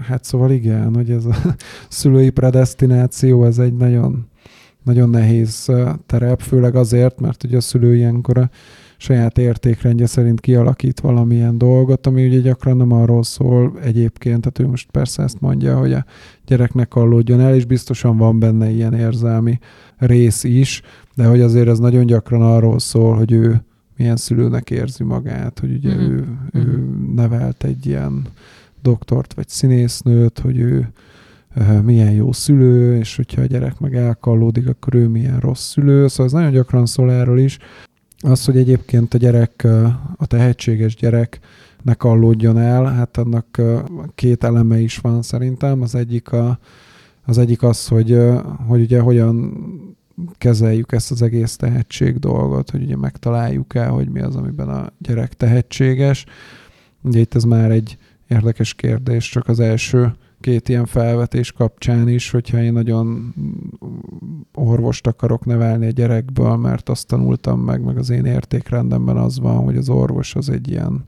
Hát 0.00 0.24
szóval 0.24 0.50
igen, 0.50 0.94
hogy 0.94 1.10
ez 1.10 1.24
a 1.24 1.34
szülői 1.88 2.30
predestináció, 2.30 3.44
ez 3.44 3.58
egy 3.58 3.74
nagyon 3.74 4.28
nagyon 4.84 5.10
nehéz 5.10 5.72
terep, 6.06 6.40
főleg 6.40 6.74
azért, 6.74 7.20
mert 7.20 7.44
ugye 7.44 7.56
a 7.56 7.60
szülő 7.60 7.96
ilyenkor 7.96 8.38
a 8.38 8.50
saját 8.96 9.38
értékrendje 9.38 10.06
szerint 10.06 10.40
kialakít 10.40 11.00
valamilyen 11.00 11.58
dolgot, 11.58 12.06
ami 12.06 12.26
ugye 12.26 12.38
gyakran 12.38 12.76
nem 12.76 12.92
arról 12.92 13.22
szól 13.22 13.78
egyébként, 13.82 14.40
tehát 14.40 14.58
ő 14.58 14.66
most 14.66 14.90
persze 14.90 15.22
ezt 15.22 15.40
mondja, 15.40 15.78
hogy 15.78 15.92
a 15.92 16.04
gyereknek 16.46 16.92
hallódjon 16.92 17.40
el, 17.40 17.54
és 17.54 17.64
biztosan 17.64 18.16
van 18.16 18.38
benne 18.38 18.70
ilyen 18.70 18.94
érzelmi 18.94 19.58
rész 19.96 20.44
is, 20.44 20.82
de 21.14 21.26
hogy 21.26 21.40
azért 21.40 21.68
ez 21.68 21.78
nagyon 21.78 22.06
gyakran 22.06 22.42
arról 22.42 22.78
szól, 22.78 23.16
hogy 23.16 23.32
ő 23.32 23.62
milyen 23.96 24.16
szülőnek 24.16 24.70
érzi 24.70 25.04
magát, 25.04 25.58
hogy 25.58 25.72
ugye 25.72 25.94
mm-hmm. 25.94 26.10
ő, 26.10 26.26
ő 26.52 26.60
mm-hmm. 26.60 27.14
nevelt 27.14 27.64
egy 27.64 27.86
ilyen 27.86 28.22
doktort 28.82 29.34
vagy 29.34 29.48
színésznőt, 29.48 30.38
hogy 30.38 30.58
ő 30.58 30.92
milyen 31.82 32.12
jó 32.12 32.32
szülő, 32.32 32.96
és 32.96 33.16
hogyha 33.16 33.42
a 33.42 33.46
gyerek 33.46 33.78
meg 33.78 33.94
elkallódik, 33.94 34.68
akkor 34.68 34.94
ő 34.94 35.08
milyen 35.08 35.40
rossz 35.40 35.70
szülő. 35.70 36.08
Szóval 36.08 36.26
ez 36.26 36.32
nagyon 36.32 36.52
gyakran 36.52 36.86
szól 36.86 37.12
erről 37.12 37.38
is. 37.38 37.58
Az, 38.24 38.44
hogy 38.44 38.56
egyébként 38.56 39.14
a 39.14 39.18
gyerek, 39.18 39.66
a 40.16 40.26
tehetséges 40.26 40.96
gyerek 40.96 41.40
ne 41.82 41.94
kallódjon 41.94 42.58
el, 42.58 42.84
hát 42.84 43.16
annak 43.16 43.60
két 44.14 44.44
eleme 44.44 44.80
is 44.80 44.98
van 44.98 45.22
szerintem. 45.22 45.82
Az 45.82 45.94
egyik, 45.94 46.32
a, 46.32 46.58
az, 47.24 47.38
egyik 47.38 47.62
az, 47.62 47.88
hogy, 47.88 48.18
hogy 48.66 48.80
ugye 48.80 49.00
hogyan 49.00 49.52
kezeljük 50.38 50.92
ezt 50.92 51.10
az 51.10 51.22
egész 51.22 51.56
tehetség 51.56 52.18
dolgot, 52.18 52.70
hogy 52.70 52.82
ugye 52.82 52.96
megtaláljuk 52.96 53.74
el, 53.74 53.90
hogy 53.90 54.08
mi 54.08 54.20
az, 54.20 54.36
amiben 54.36 54.68
a 54.68 54.92
gyerek 54.98 55.34
tehetséges. 55.34 56.24
Ugye 57.02 57.20
itt 57.20 57.34
ez 57.34 57.44
már 57.44 57.70
egy 57.70 57.98
érdekes 58.28 58.74
kérdés, 58.74 59.28
csak 59.30 59.48
az 59.48 59.60
első 59.60 60.14
két 60.44 60.68
ilyen 60.68 60.86
felvetés 60.86 61.52
kapcsán 61.52 62.08
is, 62.08 62.30
hogyha 62.30 62.62
én 62.62 62.72
nagyon 62.72 63.34
orvost 64.54 65.06
akarok 65.06 65.44
nevelni 65.44 65.86
a 65.86 65.90
gyerekből, 65.90 66.56
mert 66.56 66.88
azt 66.88 67.06
tanultam 67.06 67.60
meg, 67.60 67.82
meg 67.84 67.98
az 67.98 68.10
én 68.10 68.24
értékrendemben 68.24 69.16
az 69.16 69.38
van, 69.38 69.56
hogy 69.56 69.76
az 69.76 69.88
orvos 69.88 70.34
az 70.34 70.48
egy 70.48 70.68
ilyen 70.70 71.02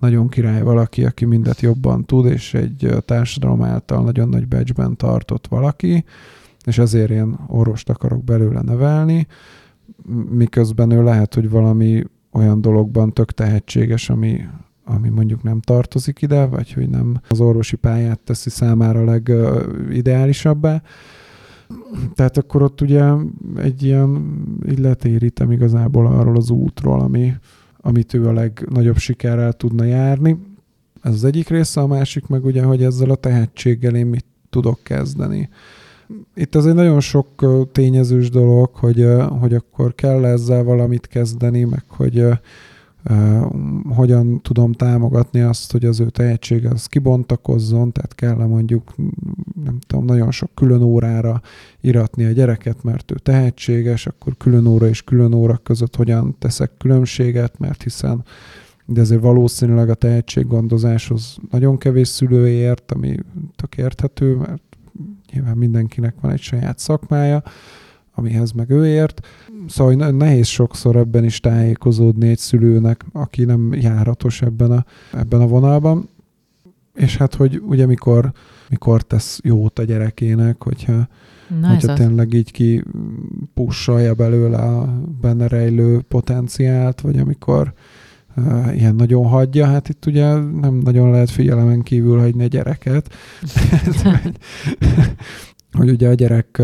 nagyon 0.00 0.28
király 0.28 0.62
valaki, 0.62 1.04
aki 1.04 1.24
mindet 1.24 1.60
jobban 1.60 2.04
tud, 2.04 2.26
és 2.26 2.54
egy 2.54 2.88
társadalom 3.04 3.62
által 3.62 4.02
nagyon 4.02 4.28
nagy 4.28 4.48
becsben 4.48 4.96
tartott 4.96 5.46
valaki, 5.46 6.04
és 6.64 6.78
ezért 6.78 7.10
én 7.10 7.38
orvost 7.46 7.88
akarok 7.88 8.24
belőle 8.24 8.60
nevelni, 8.60 9.26
miközben 10.30 10.90
ő 10.90 11.02
lehet, 11.02 11.34
hogy 11.34 11.50
valami 11.50 12.04
olyan 12.32 12.60
dologban 12.60 13.12
tök 13.12 13.32
tehetséges, 13.32 14.10
ami, 14.10 14.40
ami 14.88 15.08
mondjuk 15.08 15.42
nem 15.42 15.60
tartozik 15.60 16.22
ide, 16.22 16.46
vagy 16.46 16.72
hogy 16.72 16.88
nem 16.88 17.20
az 17.28 17.40
orvosi 17.40 17.76
pályát 17.76 18.20
teszi 18.20 18.50
számára 18.50 19.04
legideálisabbá. 19.04 20.82
Tehát 22.14 22.38
akkor 22.38 22.62
ott 22.62 22.80
ugye 22.80 23.04
egy 23.56 23.82
ilyen, 23.82 24.38
így 24.70 24.78
letérítem 24.78 25.50
igazából 25.50 26.06
arról 26.06 26.36
az 26.36 26.50
útról, 26.50 27.00
ami, 27.00 27.34
amit 27.80 28.14
ő 28.14 28.28
a 28.28 28.32
legnagyobb 28.32 28.96
sikerrel 28.96 29.52
tudna 29.52 29.84
járni. 29.84 30.38
Ez 31.02 31.14
az 31.14 31.24
egyik 31.24 31.48
része, 31.48 31.80
a 31.80 31.86
másik 31.86 32.26
meg 32.26 32.44
ugye, 32.44 32.62
hogy 32.62 32.82
ezzel 32.82 33.10
a 33.10 33.14
tehetséggel 33.14 33.94
én 33.94 34.06
mit 34.06 34.24
tudok 34.50 34.80
kezdeni. 34.82 35.48
Itt 36.34 36.54
az 36.54 36.66
egy 36.66 36.74
nagyon 36.74 37.00
sok 37.00 37.46
tényezős 37.72 38.30
dolog, 38.30 38.70
hogy, 38.74 39.06
hogy 39.40 39.54
akkor 39.54 39.94
kell 39.94 40.24
ezzel 40.24 40.62
valamit 40.62 41.06
kezdeni, 41.06 41.64
meg 41.64 41.84
hogy 41.86 42.26
hogyan 43.88 44.40
tudom 44.40 44.72
támogatni 44.72 45.40
azt, 45.40 45.72
hogy 45.72 45.84
az 45.84 46.00
ő 46.00 46.08
tehetsége 46.08 46.70
az 46.70 46.86
kibontakozzon, 46.86 47.92
tehát 47.92 48.14
kell 48.14 48.46
mondjuk, 48.46 48.94
nem 49.64 49.78
tudom, 49.86 50.04
nagyon 50.04 50.30
sok 50.30 50.50
külön 50.54 50.82
órára 50.82 51.40
iratni 51.80 52.24
a 52.24 52.30
gyereket, 52.30 52.82
mert 52.82 53.10
ő 53.10 53.14
tehetséges, 53.14 54.06
akkor 54.06 54.36
külön 54.36 54.66
óra 54.66 54.88
és 54.88 55.02
külön 55.02 55.34
óra 55.34 55.56
között 55.56 55.96
hogyan 55.96 56.36
teszek 56.38 56.70
különbséget, 56.78 57.58
mert 57.58 57.82
hiszen 57.82 58.24
de 58.90 59.00
ezért 59.00 59.20
valószínűleg 59.20 59.88
a 59.88 59.94
tehetséggondozáshoz 59.94 61.36
nagyon 61.50 61.78
kevés 61.78 62.08
szülő 62.08 62.48
ért, 62.48 62.92
ami 62.92 63.16
tök 63.56 63.76
érthető, 63.76 64.34
mert 64.36 64.62
nyilván 65.32 65.56
mindenkinek 65.56 66.14
van 66.20 66.30
egy 66.30 66.40
saját 66.40 66.78
szakmája, 66.78 67.42
amihez 68.18 68.52
meg 68.52 68.70
ő 68.70 68.86
ért. 68.86 69.26
Szóval 69.66 70.10
nehéz 70.10 70.46
sokszor 70.46 70.96
ebben 70.96 71.24
is 71.24 71.40
tájékozódni 71.40 72.28
egy 72.28 72.38
szülőnek, 72.38 73.04
aki 73.12 73.44
nem 73.44 73.72
járatos 73.72 74.42
ebben 74.42 74.70
a, 74.70 74.84
ebben 75.12 75.40
a 75.40 75.46
vonalban. 75.46 76.08
És 76.94 77.16
hát, 77.16 77.34
hogy 77.34 77.62
ugye 77.66 77.86
mikor, 77.86 78.32
mikor 78.68 79.02
tesz 79.02 79.40
jót 79.42 79.78
a 79.78 79.82
gyerekének, 79.82 80.62
hogyha, 80.62 81.08
Na 81.60 81.68
hogyha 81.68 81.94
tényleg 81.94 82.32
így 82.32 82.50
ki 82.50 82.84
pussalja 83.54 84.14
belőle 84.14 84.56
a 84.58 85.02
benne 85.20 85.46
rejlő 85.46 86.00
potenciált, 86.08 87.00
vagy 87.00 87.18
amikor 87.18 87.72
uh, 88.36 88.76
ilyen 88.76 88.94
nagyon 88.94 89.26
hagyja, 89.26 89.66
hát 89.66 89.88
itt 89.88 90.06
ugye 90.06 90.32
nem 90.36 90.74
nagyon 90.74 91.10
lehet 91.10 91.30
figyelemen 91.30 91.82
kívül 91.82 92.18
hagyni 92.18 92.44
a 92.44 92.46
gyereket. 92.46 93.14
hogy 95.72 95.90
ugye 95.90 96.08
a 96.08 96.14
gyerek 96.14 96.62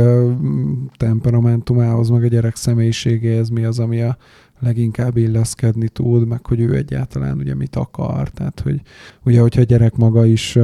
temperamentumához, 0.96 2.08
meg 2.08 2.24
a 2.24 2.26
gyerek 2.26 2.56
személyiségéhez 2.56 3.48
mi 3.48 3.64
az, 3.64 3.78
ami 3.78 4.00
a 4.00 4.16
leginkább 4.60 5.16
illeszkedni 5.16 5.88
tud, 5.88 6.28
meg 6.28 6.46
hogy 6.46 6.60
ő 6.60 6.74
egyáltalán 6.74 7.38
ugye 7.38 7.54
mit 7.54 7.76
akar. 7.76 8.28
Tehát, 8.28 8.60
hogy 8.60 8.80
ugye, 9.24 9.40
hogyha 9.40 9.60
a 9.60 9.64
gyerek 9.64 9.96
maga 9.96 10.26
is 10.26 10.58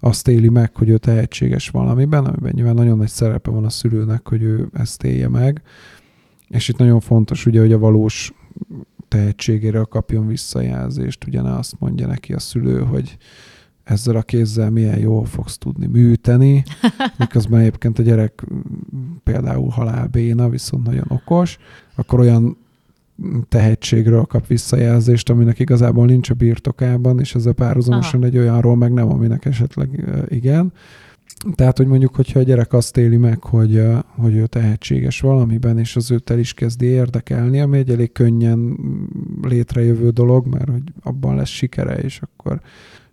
azt 0.00 0.28
éli 0.28 0.48
meg, 0.48 0.76
hogy 0.76 0.88
ő 0.88 0.98
tehetséges 0.98 1.68
valamiben, 1.68 2.24
amiben 2.24 2.52
nyilván 2.54 2.74
nagyon 2.74 2.98
nagy 2.98 3.08
szerepe 3.08 3.50
van 3.50 3.64
a 3.64 3.70
szülőnek, 3.70 4.28
hogy 4.28 4.42
ő 4.42 4.68
ezt 4.72 5.04
élje 5.04 5.28
meg. 5.28 5.62
És 6.48 6.68
itt 6.68 6.76
nagyon 6.76 7.00
fontos 7.00 7.46
ugye, 7.46 7.60
hogy 7.60 7.72
a 7.72 7.78
valós 7.78 8.32
tehetségére 9.08 9.86
kapjon 9.88 10.26
visszajelzést, 10.26 11.24
ugye 11.26 11.42
ne 11.42 11.54
azt 11.54 11.74
mondja 11.78 12.06
neki 12.06 12.32
a 12.32 12.38
szülő, 12.38 12.80
hogy 12.80 13.16
ezzel 13.90 14.16
a 14.16 14.22
kézzel 14.22 14.70
milyen 14.70 14.98
jól 14.98 15.24
fogsz 15.24 15.58
tudni 15.58 15.86
műteni, 15.86 16.62
miközben 17.18 17.60
egyébként 17.60 17.98
a 17.98 18.02
gyerek 18.02 18.46
például 19.22 19.68
halálbéna, 19.68 20.48
viszont 20.48 20.86
nagyon 20.86 21.06
okos, 21.08 21.58
akkor 21.94 22.20
olyan 22.20 22.56
tehetségről 23.48 24.24
kap 24.24 24.46
visszajelzést, 24.46 25.30
aminek 25.30 25.58
igazából 25.58 26.06
nincs 26.06 26.30
a 26.30 26.34
birtokában, 26.34 27.20
és 27.20 27.34
ezzel 27.34 27.52
párhuzamosan 27.52 28.24
egy 28.24 28.38
olyanról 28.38 28.76
meg 28.76 28.92
nem, 28.92 29.10
aminek 29.10 29.44
esetleg 29.44 30.04
igen. 30.28 30.72
Tehát, 31.54 31.76
hogy 31.76 31.86
mondjuk, 31.86 32.14
hogyha 32.14 32.38
a 32.38 32.42
gyerek 32.42 32.72
azt 32.72 32.96
éli 32.96 33.16
meg, 33.16 33.42
hogy, 33.42 33.82
hogy 34.06 34.34
ő 34.34 34.46
tehetséges 34.46 35.20
valamiben, 35.20 35.78
és 35.78 35.96
az 35.96 36.10
őt 36.10 36.30
el 36.30 36.38
is 36.38 36.54
kezdi 36.54 36.86
érdekelni, 36.86 37.60
ami 37.60 37.78
egy 37.78 37.90
elég 37.90 38.12
könnyen 38.12 38.78
létrejövő 39.42 40.10
dolog, 40.10 40.46
mert 40.46 40.70
hogy 40.70 40.82
abban 41.02 41.36
lesz 41.36 41.48
sikere, 41.48 41.96
és 41.96 42.20
akkor 42.22 42.60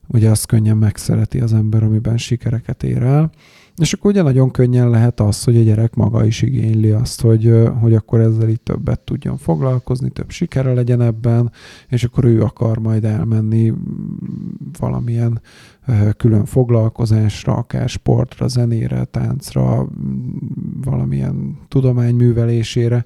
ugye 0.08 0.30
azt 0.30 0.46
könnyen 0.46 0.78
megszereti 0.78 1.40
az 1.40 1.54
ember, 1.54 1.84
amiben 1.84 2.18
sikereket 2.18 2.84
ér 2.84 3.02
el. 3.04 3.32
És 3.78 3.94
akkor 3.94 4.12
ugye 4.12 4.22
nagyon 4.22 4.52
könnyen 4.52 4.90
lehet 4.90 5.20
az, 5.20 5.44
hogy 5.44 5.58
a 5.58 5.62
gyerek 5.62 5.96
maga 5.96 6.26
is 6.26 6.42
igényli 6.42 6.90
azt, 6.90 7.22
hogy, 7.22 7.54
hogy 7.82 7.94
akkor 7.94 8.20
ezzel 8.20 8.50
itt 8.50 8.64
többet 8.64 9.00
tudjon 9.00 9.38
foglalkozni, 9.38 10.10
több 10.10 10.30
sikere 10.30 10.74
legyen 10.74 11.02
ebben, 11.02 11.52
és 11.88 12.04
akkor 12.04 12.26
ő 12.26 12.42
akar 12.42 12.78
majd 12.78 13.06
elmenni 13.06 13.74
valamilyen 14.80 15.42
külön 16.18 16.46
foglalkozásra, 16.46 17.54
akár 17.54 17.90
sportra, 17.90 18.48
zenére, 18.48 19.04
táncra, 19.04 19.88
valamilyen 20.84 21.58
tudományművelésére, 21.68 23.06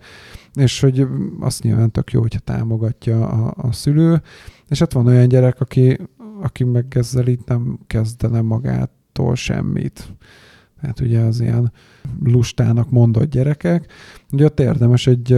és 0.54 0.80
hogy 0.80 1.08
azt 1.40 1.64
nyilván 1.64 1.92
tök 1.92 2.12
jó, 2.12 2.22
hogyha 2.22 2.40
támogatja 2.40 3.28
a, 3.28 3.54
a 3.58 3.72
szülő, 3.72 4.22
és 4.68 4.80
hát 4.80 4.94
van 4.94 5.08
olyan 5.08 5.28
gyerek, 5.28 5.62
aki 5.62 5.98
aki 6.42 6.64
meg 6.64 6.86
ezzel 6.90 7.28
itt 7.28 7.48
nem 7.48 7.80
kezdene 7.88 8.42
magától 8.42 9.36
semmit. 9.36 10.16
Tehát 10.82 11.00
ugye 11.00 11.20
az 11.20 11.42
ilyen 11.42 11.72
lustának 12.24 12.90
mondott 12.90 13.30
gyerekek. 13.30 13.92
Ugye 14.32 14.46
ott 14.46 14.60
érdemes 14.60 15.08
egy, 15.08 15.32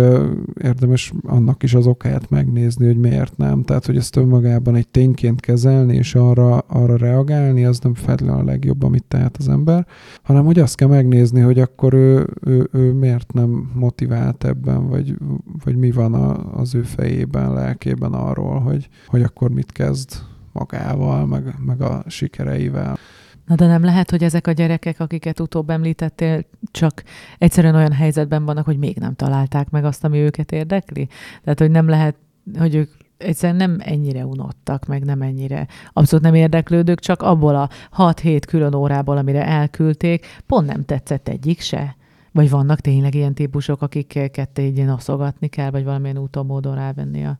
érdemes 0.61 1.13
annak 1.21 1.63
is 1.63 1.73
az 1.73 1.87
okát 1.87 2.29
megnézni, 2.29 2.85
hogy 2.85 2.97
miért 2.97 3.37
nem. 3.37 3.63
Tehát, 3.63 3.85
hogy 3.85 3.97
ezt 3.97 4.15
önmagában 4.15 4.75
egy 4.75 4.87
tényként 4.87 5.39
kezelni, 5.39 5.95
és 5.95 6.15
arra, 6.15 6.57
arra 6.57 6.97
reagálni, 6.97 7.65
az 7.65 7.79
nem 7.79 7.93
feltétlenül 7.93 8.41
a 8.41 8.45
legjobb, 8.45 8.83
amit 8.83 9.03
tehet 9.03 9.37
az 9.37 9.49
ember, 9.49 9.87
hanem 10.21 10.45
hogy 10.45 10.59
azt 10.59 10.75
kell 10.75 10.87
megnézni, 10.87 11.41
hogy 11.41 11.59
akkor 11.59 11.93
ő, 11.93 12.27
ő, 12.41 12.69
ő 12.71 12.91
miért 12.93 13.33
nem 13.33 13.71
motivált 13.73 14.43
ebben, 14.43 14.87
vagy, 14.87 15.15
vagy 15.63 15.75
mi 15.75 15.91
van 15.91 16.13
a, 16.13 16.59
az 16.59 16.75
ő 16.75 16.81
fejében, 16.81 17.53
lelkében 17.53 18.13
arról, 18.13 18.59
hogy, 18.59 18.89
hogy 19.07 19.21
akkor 19.21 19.49
mit 19.49 19.71
kezd 19.71 20.09
magával, 20.53 21.25
meg, 21.25 21.55
meg 21.65 21.81
a 21.81 22.03
sikereivel. 22.07 22.97
Na 23.45 23.55
de 23.55 23.67
nem 23.67 23.83
lehet, 23.83 24.09
hogy 24.09 24.23
ezek 24.23 24.47
a 24.47 24.51
gyerekek, 24.51 24.99
akiket 24.99 25.39
utóbb 25.39 25.69
említettél, 25.69 26.45
csak 26.71 27.03
egyszerűen 27.37 27.75
olyan 27.75 27.91
helyzetben 27.91 28.45
vannak, 28.45 28.65
hogy 28.65 28.77
még 28.77 28.97
nem 28.97 29.15
találták 29.15 29.69
meg 29.69 29.85
azt, 29.85 30.03
ami 30.03 30.17
őket 30.17 30.51
érdekli? 30.51 31.07
Tehát, 31.43 31.59
hogy 31.59 31.71
nem 31.71 31.87
lehet, 31.87 32.15
hogy 32.57 32.75
ők 32.75 32.91
egyszerűen 33.17 33.69
nem 33.69 33.77
ennyire 33.79 34.25
unottak, 34.25 34.85
meg 34.85 35.03
nem 35.03 35.21
ennyire 35.21 35.67
abszolút 35.93 36.25
nem 36.25 36.33
érdeklődők, 36.33 36.99
csak 36.99 37.21
abból 37.21 37.55
a 37.55 37.69
6-7 37.97 38.41
külön 38.47 38.73
órából, 38.73 39.17
amire 39.17 39.45
elküldték, 39.45 40.25
pont 40.47 40.67
nem 40.67 40.85
tetszett 40.85 41.27
egyik 41.27 41.59
se 41.59 41.95
Vagy 42.31 42.49
vannak 42.49 42.79
tényleg 42.79 43.15
ilyen 43.15 43.33
típusok, 43.33 43.81
akiket 43.81 44.59
így 44.59 44.85
noszogatni 44.85 45.47
kell, 45.47 45.69
vagy 45.69 45.83
valamilyen 45.83 46.17
úton, 46.17 46.45
módon 46.45 46.75
rávenni 46.75 47.25
a, 47.25 47.37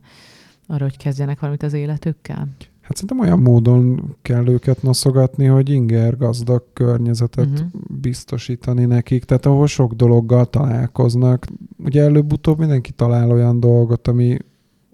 arra, 0.66 0.82
hogy 0.82 0.96
kezdjenek 0.96 1.40
valamit 1.40 1.62
az 1.62 1.72
életükkel? 1.72 2.48
Hát 2.84 2.96
szerintem 2.96 3.20
olyan 3.20 3.38
módon 3.38 4.14
kell 4.22 4.48
őket 4.48 4.82
noszogatni, 4.82 5.46
hogy 5.46 5.70
inger 5.70 6.16
gazdag 6.16 6.64
környezetet 6.72 7.48
uh-huh. 7.48 7.68
biztosítani 8.00 8.84
nekik, 8.84 9.24
tehát 9.24 9.46
ahol 9.46 9.66
sok 9.66 9.92
dologgal 9.92 10.44
találkoznak. 10.44 11.46
Ugye 11.84 12.02
előbb-utóbb 12.02 12.58
mindenki 12.58 12.90
talál 12.90 13.30
olyan 13.30 13.60
dolgot, 13.60 14.08
ami, 14.08 14.36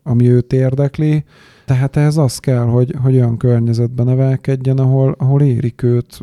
ami 0.03 0.29
őt 0.29 0.53
érdekli, 0.53 1.25
tehát 1.71 1.97
ehhez 1.97 2.17
az 2.17 2.39
kell, 2.39 2.65
hogy, 2.65 2.95
hogy 3.03 3.15
olyan 3.15 3.37
környezetben 3.37 4.07
nevelkedjen, 4.07 4.79
ahol, 4.79 5.15
ahol 5.19 5.43
érik 5.43 5.83
őt 5.83 6.21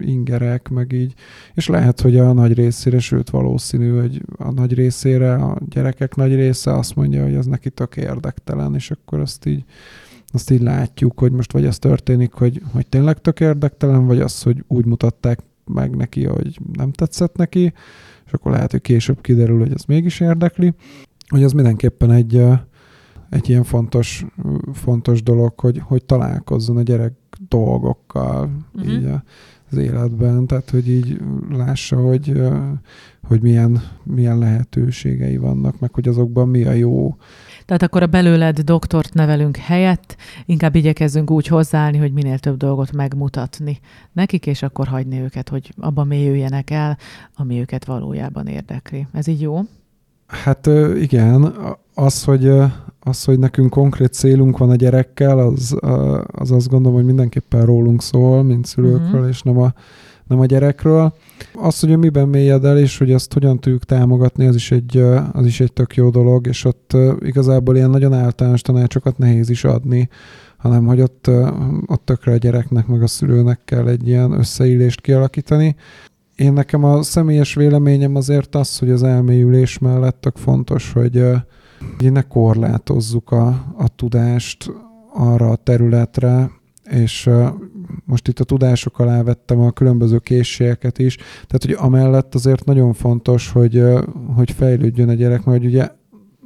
ingerek, 0.00 0.68
meg 0.68 0.92
így. 0.92 1.14
És 1.54 1.68
lehet, 1.68 2.00
hogy 2.00 2.18
a 2.18 2.32
nagy 2.32 2.52
részére, 2.52 2.98
sőt 2.98 3.30
valószínű, 3.30 4.00
hogy 4.00 4.22
a 4.36 4.52
nagy 4.52 4.74
részére, 4.74 5.34
a 5.34 5.58
gyerekek 5.68 6.14
nagy 6.14 6.34
része 6.34 6.76
azt 6.76 6.96
mondja, 6.96 7.22
hogy 7.22 7.34
ez 7.34 7.46
neki 7.46 7.70
tök 7.70 7.96
érdektelen, 7.96 8.74
és 8.74 8.90
akkor 8.90 9.20
azt 9.20 9.46
így 9.46 9.64
azt 10.34 10.50
így 10.50 10.60
látjuk, 10.60 11.18
hogy 11.18 11.32
most 11.32 11.52
vagy 11.52 11.66
az 11.66 11.78
történik, 11.78 12.32
hogy, 12.32 12.62
hogy 12.72 12.86
tényleg 12.86 13.20
tök 13.20 13.40
érdektelen, 13.40 14.06
vagy 14.06 14.20
az, 14.20 14.42
hogy 14.42 14.64
úgy 14.68 14.86
mutatták 14.86 15.38
meg 15.64 15.96
neki, 15.96 16.24
hogy 16.24 16.58
nem 16.72 16.92
tetszett 16.92 17.36
neki, 17.36 17.72
és 18.26 18.32
akkor 18.32 18.52
lehet, 18.52 18.70
hogy 18.70 18.80
később 18.80 19.20
kiderül, 19.20 19.58
hogy 19.58 19.72
ez 19.72 19.84
mégis 19.84 20.20
érdekli. 20.20 20.74
Hogy 21.28 21.42
az 21.42 21.52
mindenképpen 21.52 22.10
egy, 22.10 22.42
egy 23.30 23.48
ilyen 23.48 23.64
fontos, 23.64 24.24
fontos 24.72 25.22
dolog, 25.22 25.60
hogy, 25.60 25.78
hogy 25.78 26.04
találkozzon 26.04 26.76
a 26.76 26.82
gyerek 26.82 27.12
dolgokkal 27.48 28.50
uh-huh. 28.74 28.92
így 28.92 29.08
az 29.70 29.76
életben, 29.76 30.46
tehát 30.46 30.70
hogy 30.70 30.88
így 30.88 31.20
lássa, 31.50 31.96
hogy, 31.96 32.42
hogy 33.22 33.42
milyen, 33.42 33.82
milyen 34.02 34.38
lehetőségei 34.38 35.36
vannak, 35.36 35.80
meg 35.80 35.94
hogy 35.94 36.08
azokban 36.08 36.48
mi 36.48 36.64
a 36.64 36.72
jó. 36.72 37.16
Tehát 37.66 37.82
akkor 37.82 38.02
a 38.02 38.06
belőled 38.06 38.60
doktort 38.60 39.14
nevelünk 39.14 39.56
helyett 39.56 40.16
inkább 40.46 40.74
igyekezzünk 40.74 41.30
úgy 41.30 41.46
hozzáállni, 41.46 41.98
hogy 41.98 42.12
minél 42.12 42.38
több 42.38 42.56
dolgot 42.56 42.92
megmutatni 42.92 43.78
nekik, 44.12 44.46
és 44.46 44.62
akkor 44.62 44.86
hagyni 44.86 45.20
őket, 45.20 45.48
hogy 45.48 45.72
abba 45.80 46.04
mélyüljenek 46.04 46.70
el, 46.70 46.98
ami 47.36 47.60
őket 47.60 47.84
valójában 47.84 48.46
érdekli. 48.46 49.06
Ez 49.12 49.26
így 49.26 49.40
jó? 49.40 49.60
Hát 50.26 50.66
igen, 50.96 51.54
az, 51.94 52.24
hogy, 52.24 52.48
az, 53.00 53.24
hogy 53.24 53.38
nekünk 53.38 53.70
konkrét 53.70 54.12
célunk 54.12 54.58
van 54.58 54.70
a 54.70 54.74
gyerekkel, 54.74 55.38
az, 55.38 55.76
az 56.26 56.50
azt 56.50 56.68
gondolom, 56.68 56.96
hogy 56.96 57.06
mindenképpen 57.06 57.64
rólunk 57.64 58.02
szól, 58.02 58.42
mint 58.42 58.66
szülőkről, 58.66 59.12
uh-huh. 59.12 59.28
és 59.28 59.42
nem 59.42 59.58
a, 59.58 59.72
nem 60.26 60.40
a 60.40 60.46
gyerekről. 60.46 61.14
Az, 61.54 61.80
hogy 61.80 61.98
miben 61.98 62.28
mélyed 62.28 62.64
el, 62.64 62.78
és 62.78 62.98
hogy 62.98 63.12
azt 63.12 63.32
hogyan 63.32 63.60
tudjuk 63.60 63.84
támogatni, 63.84 64.46
az 64.46 64.54
is 64.54 64.70
egy, 64.70 64.96
az 65.32 65.46
is 65.46 65.60
egy 65.60 65.72
tök 65.72 65.96
jó 65.96 66.10
dolog, 66.10 66.46
és 66.46 66.64
ott 66.64 66.96
igazából 67.20 67.76
ilyen 67.76 67.90
nagyon 67.90 68.12
általános 68.12 68.60
tanácsokat 68.60 69.18
nehéz 69.18 69.50
is 69.50 69.64
adni, 69.64 70.08
hanem 70.56 70.86
hogy 70.86 71.00
ott, 71.00 71.30
ott 71.86 72.04
tökre 72.04 72.32
a 72.32 72.36
gyereknek, 72.36 72.86
meg 72.86 73.02
a 73.02 73.06
szülőnek 73.06 73.60
kell 73.64 73.88
egy 73.88 74.08
ilyen 74.08 74.32
összeillést 74.32 75.00
kialakítani. 75.00 75.76
Én 76.36 76.52
nekem 76.52 76.84
a 76.84 77.02
személyes 77.02 77.54
véleményem 77.54 78.14
azért 78.14 78.54
az, 78.54 78.78
hogy 78.78 78.90
az 78.90 79.02
elmélyülés 79.02 79.78
mellett 79.78 80.20
tök 80.20 80.36
fontos, 80.36 80.92
hogy, 80.92 81.24
hogy 81.98 82.12
ne 82.12 82.22
korlátozzuk 82.22 83.30
a, 83.30 83.46
a 83.78 83.88
tudást 83.96 84.72
arra 85.12 85.50
a 85.50 85.56
területre, 85.56 86.50
és 86.90 87.30
most 88.04 88.28
itt 88.28 88.40
a 88.40 88.44
tudások 88.44 88.98
alá 88.98 89.22
vettem 89.22 89.60
a 89.60 89.70
különböző 89.70 90.18
készségeket 90.18 90.98
is, 90.98 91.16
tehát 91.16 91.64
hogy 91.64 91.74
amellett 91.78 92.34
azért 92.34 92.64
nagyon 92.64 92.92
fontos, 92.92 93.50
hogy, 93.50 93.82
hogy 94.34 94.50
fejlődjön 94.50 95.08
a 95.08 95.14
gyerek, 95.14 95.44
mert 95.44 95.64
ugye 95.64 95.88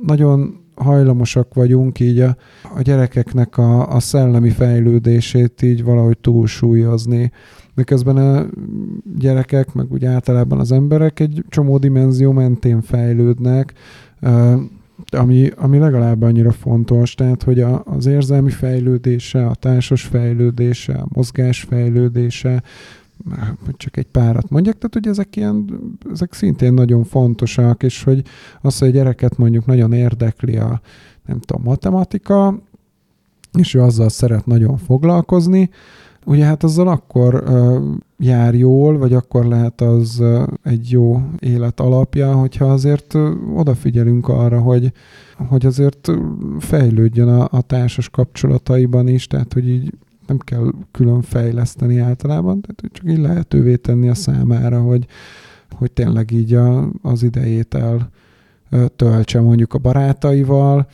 nagyon 0.07 0.66
hajlamosak 0.75 1.54
vagyunk 1.54 2.00
így 2.00 2.21
a, 2.21 2.37
a 2.76 2.83
gyerekeknek 2.83 3.59
a, 3.59 3.95
a 3.95 4.00
szellemi 4.00 4.50
fejlődését 4.50 5.62
így 5.62 5.85
valahogy 5.85 6.18
túlsúlyozni. 6.18 7.33
Miközben 7.75 8.16
a 8.16 8.47
gyerekek, 9.18 9.75
meg 9.75 9.92
úgy 9.92 10.04
általában 10.04 10.59
az 10.59 10.73
emberek 10.73 11.21
egy 11.21 11.45
csomó 11.49 11.78
dimenzió 11.78 12.33
mentén 12.33 12.81
fejlődnek, 12.81 13.72
ami, 15.16 15.51
ami 15.57 15.79
legalább 15.79 16.23
annyira 16.23 16.53
fontos, 16.53 17.14
tehát 17.14 17.42
hogy 17.42 17.61
a, 17.61 17.83
az 17.85 18.07
érzelmi 18.07 18.51
fejlődése, 18.51 19.47
a 19.47 19.55
társas 19.55 20.03
fejlődése, 20.03 20.94
a 20.94 21.07
mozgás 21.09 21.62
fejlődése, 21.62 22.62
csak 23.77 23.97
egy 23.97 24.07
párat 24.07 24.51
mondjak, 24.51 24.75
tehát 24.75 24.94
hogy 24.94 25.07
ezek 25.07 25.37
ilyen, 25.37 25.81
ezek 26.12 26.33
szintén 26.33 26.73
nagyon 26.73 27.05
fontosak, 27.05 27.83
és 27.83 28.03
hogy 28.03 28.23
az, 28.61 28.79
hogy 28.79 28.88
a 28.88 28.92
gyereket 28.92 29.37
mondjuk 29.37 29.66
nagyon 29.66 29.92
érdekli 29.92 30.57
a, 30.57 30.81
nem 31.27 31.40
tudom, 31.40 31.62
matematika, 31.62 32.59
és 33.59 33.75
ő 33.75 33.83
azzal 33.83 34.09
szeret 34.09 34.47
nagyon 34.47 34.77
foglalkozni, 34.77 35.71
ugye 36.28 36.44
hát 36.44 36.62
azzal 36.62 36.88
akkor 36.88 37.44
jár 38.18 38.54
jól, 38.54 38.98
vagy 38.98 39.12
akkor 39.12 39.44
lehet 39.44 39.80
az 39.80 40.22
egy 40.62 40.90
jó 40.90 41.22
élet 41.38 41.80
alapja, 41.80 42.34
hogyha 42.34 42.64
azért 42.64 43.14
uh, 43.14 43.58
odafigyelünk 43.58 44.28
arra, 44.28 44.60
hogy, 44.60 44.92
hogy 45.36 45.66
azért 45.66 46.10
fejlődjön 46.58 47.28
a, 47.28 47.48
a 47.50 47.60
társas 47.60 48.08
kapcsolataiban 48.08 49.08
is, 49.08 49.26
tehát 49.26 49.52
hogy 49.52 49.68
így 49.68 49.94
nem 50.26 50.38
kell 50.38 50.72
külön 50.90 51.22
fejleszteni 51.22 51.98
általában, 51.98 52.60
tehát 52.60 52.80
hogy 52.80 52.90
csak 52.92 53.10
így 53.10 53.18
lehetővé 53.18 53.76
tenni 53.76 54.08
a 54.08 54.14
számára, 54.14 54.80
hogy, 54.80 55.06
hogy 55.72 55.92
tényleg 55.92 56.30
így 56.30 56.54
a, 56.54 56.90
az 57.02 57.22
idejét 57.22 57.74
el 57.74 58.10
töltse 58.96 59.40
mondjuk 59.40 59.74
a 59.74 59.78
barátaival, 59.78 60.88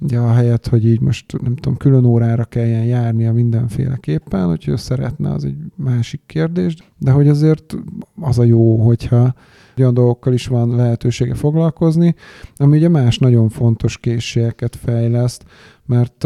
Ugye 0.00 0.18
a 0.18 0.32
helyet, 0.32 0.66
hogy 0.66 0.86
így 0.86 1.00
most 1.00 1.40
nem 1.42 1.54
tudom, 1.54 1.76
külön 1.76 2.04
órára 2.04 2.44
kelljen 2.44 2.84
járnia 2.84 3.32
mindenféleképpen, 3.32 4.46
hogyha 4.46 4.76
szeretne, 4.76 5.32
az 5.32 5.44
egy 5.44 5.56
másik 5.74 6.20
kérdés, 6.26 6.76
de 6.98 7.10
hogy 7.10 7.28
azért 7.28 7.76
az 8.20 8.38
a 8.38 8.44
jó, 8.44 8.76
hogyha 8.76 9.34
olyan 9.78 9.94
dolgokkal 9.94 10.32
is 10.32 10.46
van 10.46 10.76
lehetősége 10.76 11.34
foglalkozni, 11.34 12.14
ami 12.56 12.76
ugye 12.76 12.88
más 12.88 13.18
nagyon 13.18 13.48
fontos 13.48 13.98
készségeket 13.98 14.76
fejleszt, 14.76 15.44
mert, 15.86 16.24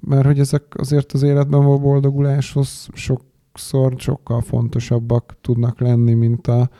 mert 0.00 0.26
hogy 0.26 0.38
ezek 0.38 0.62
azért 0.76 1.12
az 1.12 1.22
életben 1.22 1.64
való 1.64 1.78
boldoguláshoz 1.78 2.88
sokszor 2.92 3.94
sokkal 3.96 4.40
fontosabbak 4.40 5.36
tudnak 5.40 5.80
lenni, 5.80 6.14
mint 6.14 6.46
a, 6.46 6.70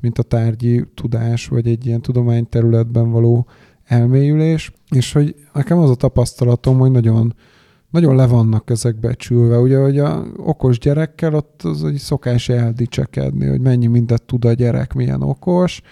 mint 0.00 0.18
a 0.18 0.22
tárgyi 0.22 0.84
tudás, 0.94 1.46
vagy 1.46 1.66
egy 1.66 1.86
ilyen 1.86 2.02
tudományterületben 2.02 3.10
való 3.10 3.46
elmélyülés, 3.84 4.72
és 4.90 5.12
hogy 5.12 5.34
nekem 5.52 5.78
az 5.78 5.90
a 5.90 5.94
tapasztalatom, 5.94 6.78
hogy 6.78 6.90
nagyon, 6.90 7.34
nagyon 7.90 8.16
le 8.16 8.26
vannak 8.26 8.70
ezek 8.70 9.00
becsülve. 9.00 9.58
Ugye, 9.58 9.78
hogy 9.78 9.98
a 9.98 10.24
okos 10.36 10.78
gyerekkel 10.78 11.34
ott 11.34 11.62
az 11.62 11.84
egy 11.84 11.96
szokás 11.96 12.48
eldicsekedni, 12.48 13.46
hogy 13.46 13.60
mennyi 13.60 13.86
mindent 13.86 14.22
tud 14.22 14.44
a 14.44 14.52
gyerek, 14.52 14.92
milyen 14.92 15.22
okos, 15.22 15.82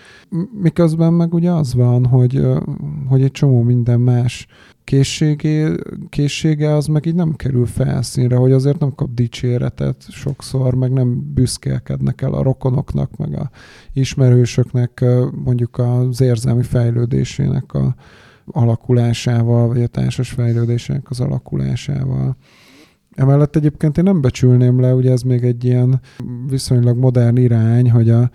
miközben 0.61 1.13
meg 1.13 1.35
ugye 1.35 1.51
az 1.51 1.75
van, 1.75 2.07
hogy, 2.07 2.47
hogy 3.09 3.23
egy 3.23 3.33
csomó 3.33 3.63
minden 3.63 4.01
más 4.01 4.47
készségé, 4.91 5.75
készsége 6.09 6.75
az 6.75 6.87
meg 6.87 7.07
így 7.07 7.15
nem 7.15 7.37
kerül 7.37 7.67
felszínre, 7.67 8.37
hogy 8.37 8.53
azért 8.53 8.79
nem 8.79 8.95
kap 8.95 9.15
dicséretet 9.15 10.07
sokszor, 10.09 10.75
meg 10.75 10.93
nem 10.93 11.33
büszkélkednek 11.35 12.23
el 12.23 12.33
a 12.33 12.43
rokonoknak, 12.43 13.17
meg 13.17 13.35
a 13.35 13.51
ismerősöknek 13.93 15.05
mondjuk 15.45 15.79
az 15.79 16.21
érzelmi 16.21 16.63
fejlődésének 16.63 17.75
a 17.75 17.95
alakulásával, 18.47 19.69
vagy 19.69 19.83
a 19.83 19.87
társas 19.87 20.31
fejlődésének 20.31 21.11
az 21.11 21.21
alakulásával. 21.21 22.37
Emellett 23.15 23.57
egyébként 23.57 23.99
én 23.99 24.05
nem 24.05 24.21
becsülném 24.21 24.81
le, 24.81 24.95
ugye 24.95 25.11
ez 25.11 25.23
még 25.23 25.45
egy 25.45 25.65
ilyen 25.65 26.01
viszonylag 26.49 26.99
modern 26.99 27.37
irány, 27.37 27.91
hogy, 27.91 28.11
a, 28.11 28.31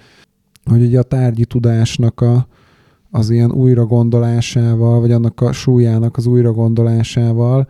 hogy 0.63 0.81
ugye 0.81 0.99
a 0.99 1.03
tárgyi 1.03 1.45
tudásnak 1.45 2.21
a, 2.21 2.47
az 3.15 3.29
ilyen 3.29 3.51
újra 3.51 3.85
gondolásával, 3.85 4.99
vagy 4.99 5.11
annak 5.11 5.41
a 5.41 5.51
súlyának 5.51 6.17
az 6.17 6.25
újra 6.25 6.51
gondolásával, 6.51 7.67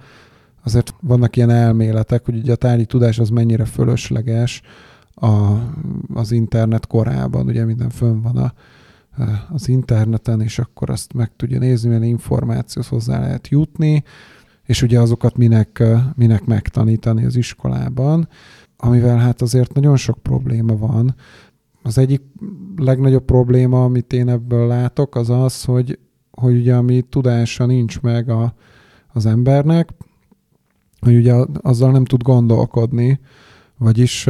azért 0.64 0.94
vannak 1.02 1.36
ilyen 1.36 1.50
elméletek, 1.50 2.26
hogy 2.26 2.38
ugye 2.38 2.52
a 2.52 2.56
tárgyi 2.56 2.86
tudás 2.86 3.20
az 3.20 3.30
mennyire 3.30 3.66
fölösleges 3.66 4.62
a, 5.14 5.54
az 6.14 6.32
internet 6.32 6.88
korában, 6.88 7.48
ugye 7.48 7.66
minden 7.66 7.90
fönn 7.90 8.22
van 8.22 8.38
a, 8.38 8.54
az 9.50 9.68
interneten, 9.70 10.42
és 10.42 10.60
akkor 10.60 10.90
azt 10.90 11.14
meg 11.14 11.32
tudja 11.36 11.60
nézni, 11.60 11.88
milyen 11.88 12.04
információhoz 12.04 12.90
hozzá 12.90 13.20
lehet 13.20 13.48
jutni, 13.48 14.04
és 14.64 14.82
ugye 14.82 15.00
azokat 15.00 15.38
minek, 15.38 15.84
minek 16.16 16.46
megtanítani 16.46 17.26
az 17.26 17.36
iskolában, 17.36 18.28
amivel 18.78 19.18
hát 19.18 19.42
azért 19.42 19.74
nagyon 19.74 19.98
sok 19.98 20.18
probléma 20.18 20.78
van, 20.78 21.16
az 21.86 21.98
egyik 21.98 22.22
legnagyobb 22.76 23.26
probléma, 23.26 23.84
amit 23.84 24.14
én 24.14 24.30
ebből 24.30 24.68
látok, 24.68 25.16
az 25.16 25.30
az, 25.30 25.64
hogy, 25.64 26.00
hogy 26.32 26.56
ugye 26.56 26.76
ami 26.76 27.02
tudása 27.02 27.66
nincs 27.66 28.02
meg 28.02 28.30
a, 28.30 28.54
az 29.14 29.26
embernek, 29.26 29.90
hogy 31.00 31.16
ugye 31.16 31.34
azzal 31.62 31.92
nem 31.92 32.06
tud 32.06 32.22
gondolkodni, 32.22 33.20
vagyis, 33.78 34.30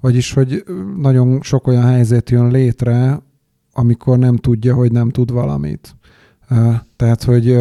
vagyis 0.00 0.32
hogy 0.32 0.64
nagyon 0.96 1.42
sok 1.42 1.66
olyan 1.66 1.84
helyzet 1.84 2.30
jön 2.30 2.50
létre, 2.50 3.22
amikor 3.72 4.18
nem 4.18 4.36
tudja, 4.36 4.74
hogy 4.74 4.92
nem 4.92 5.10
tud 5.10 5.32
valamit. 5.32 5.96
Tehát, 6.96 7.22
hogy 7.22 7.52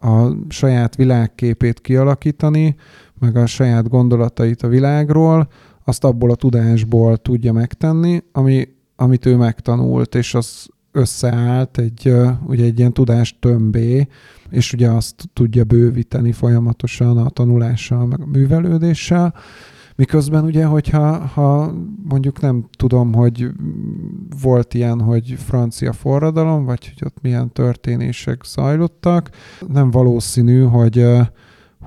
a 0.00 0.36
saját 0.48 0.96
világképét 0.96 1.80
kialakítani, 1.80 2.76
meg 3.18 3.36
a 3.36 3.46
saját 3.46 3.88
gondolatait 3.88 4.62
a 4.62 4.68
világról, 4.68 5.48
azt 5.88 6.04
abból 6.04 6.30
a 6.30 6.34
tudásból 6.34 7.16
tudja 7.16 7.52
megtenni, 7.52 8.22
ami, 8.32 8.68
amit 8.96 9.26
ő 9.26 9.36
megtanult, 9.36 10.14
és 10.14 10.34
az 10.34 10.66
összeállt 10.92 11.78
egy, 11.78 12.12
ugye 12.46 12.64
egy 12.64 12.78
ilyen 12.78 12.92
tudás 12.92 13.38
tömbé, 13.40 14.08
és 14.50 14.72
ugye 14.72 14.90
azt 14.90 15.28
tudja 15.32 15.64
bővíteni 15.64 16.32
folyamatosan 16.32 17.18
a 17.18 17.28
tanulással, 17.28 18.06
meg 18.06 18.20
a 18.20 18.26
művelődéssel, 18.26 19.34
Miközben 19.96 20.44
ugye, 20.44 20.64
hogyha 20.64 21.16
ha 21.16 21.72
mondjuk 22.08 22.40
nem 22.40 22.68
tudom, 22.76 23.14
hogy 23.14 23.48
volt 24.42 24.74
ilyen, 24.74 25.00
hogy 25.00 25.34
francia 25.38 25.92
forradalom, 25.92 26.64
vagy 26.64 26.88
hogy 26.88 27.02
ott 27.06 27.22
milyen 27.22 27.52
történések 27.52 28.44
zajlottak, 28.44 29.30
nem 29.68 29.90
valószínű, 29.90 30.62
hogy 30.62 31.06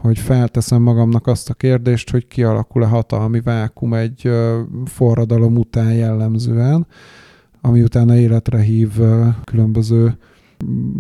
hogy 0.01 0.19
felteszem 0.19 0.81
magamnak 0.81 1.27
azt 1.27 1.49
a 1.49 1.53
kérdést, 1.53 2.09
hogy 2.09 2.27
kialakul-e 2.27 2.87
hatalmi 2.87 3.41
vákum 3.41 3.93
egy 3.93 4.31
forradalom 4.85 5.57
után 5.57 5.93
jellemzően, 5.93 6.87
ami 7.61 7.81
utána 7.81 8.15
életre 8.15 8.59
hív 8.59 8.91
különböző 9.43 10.17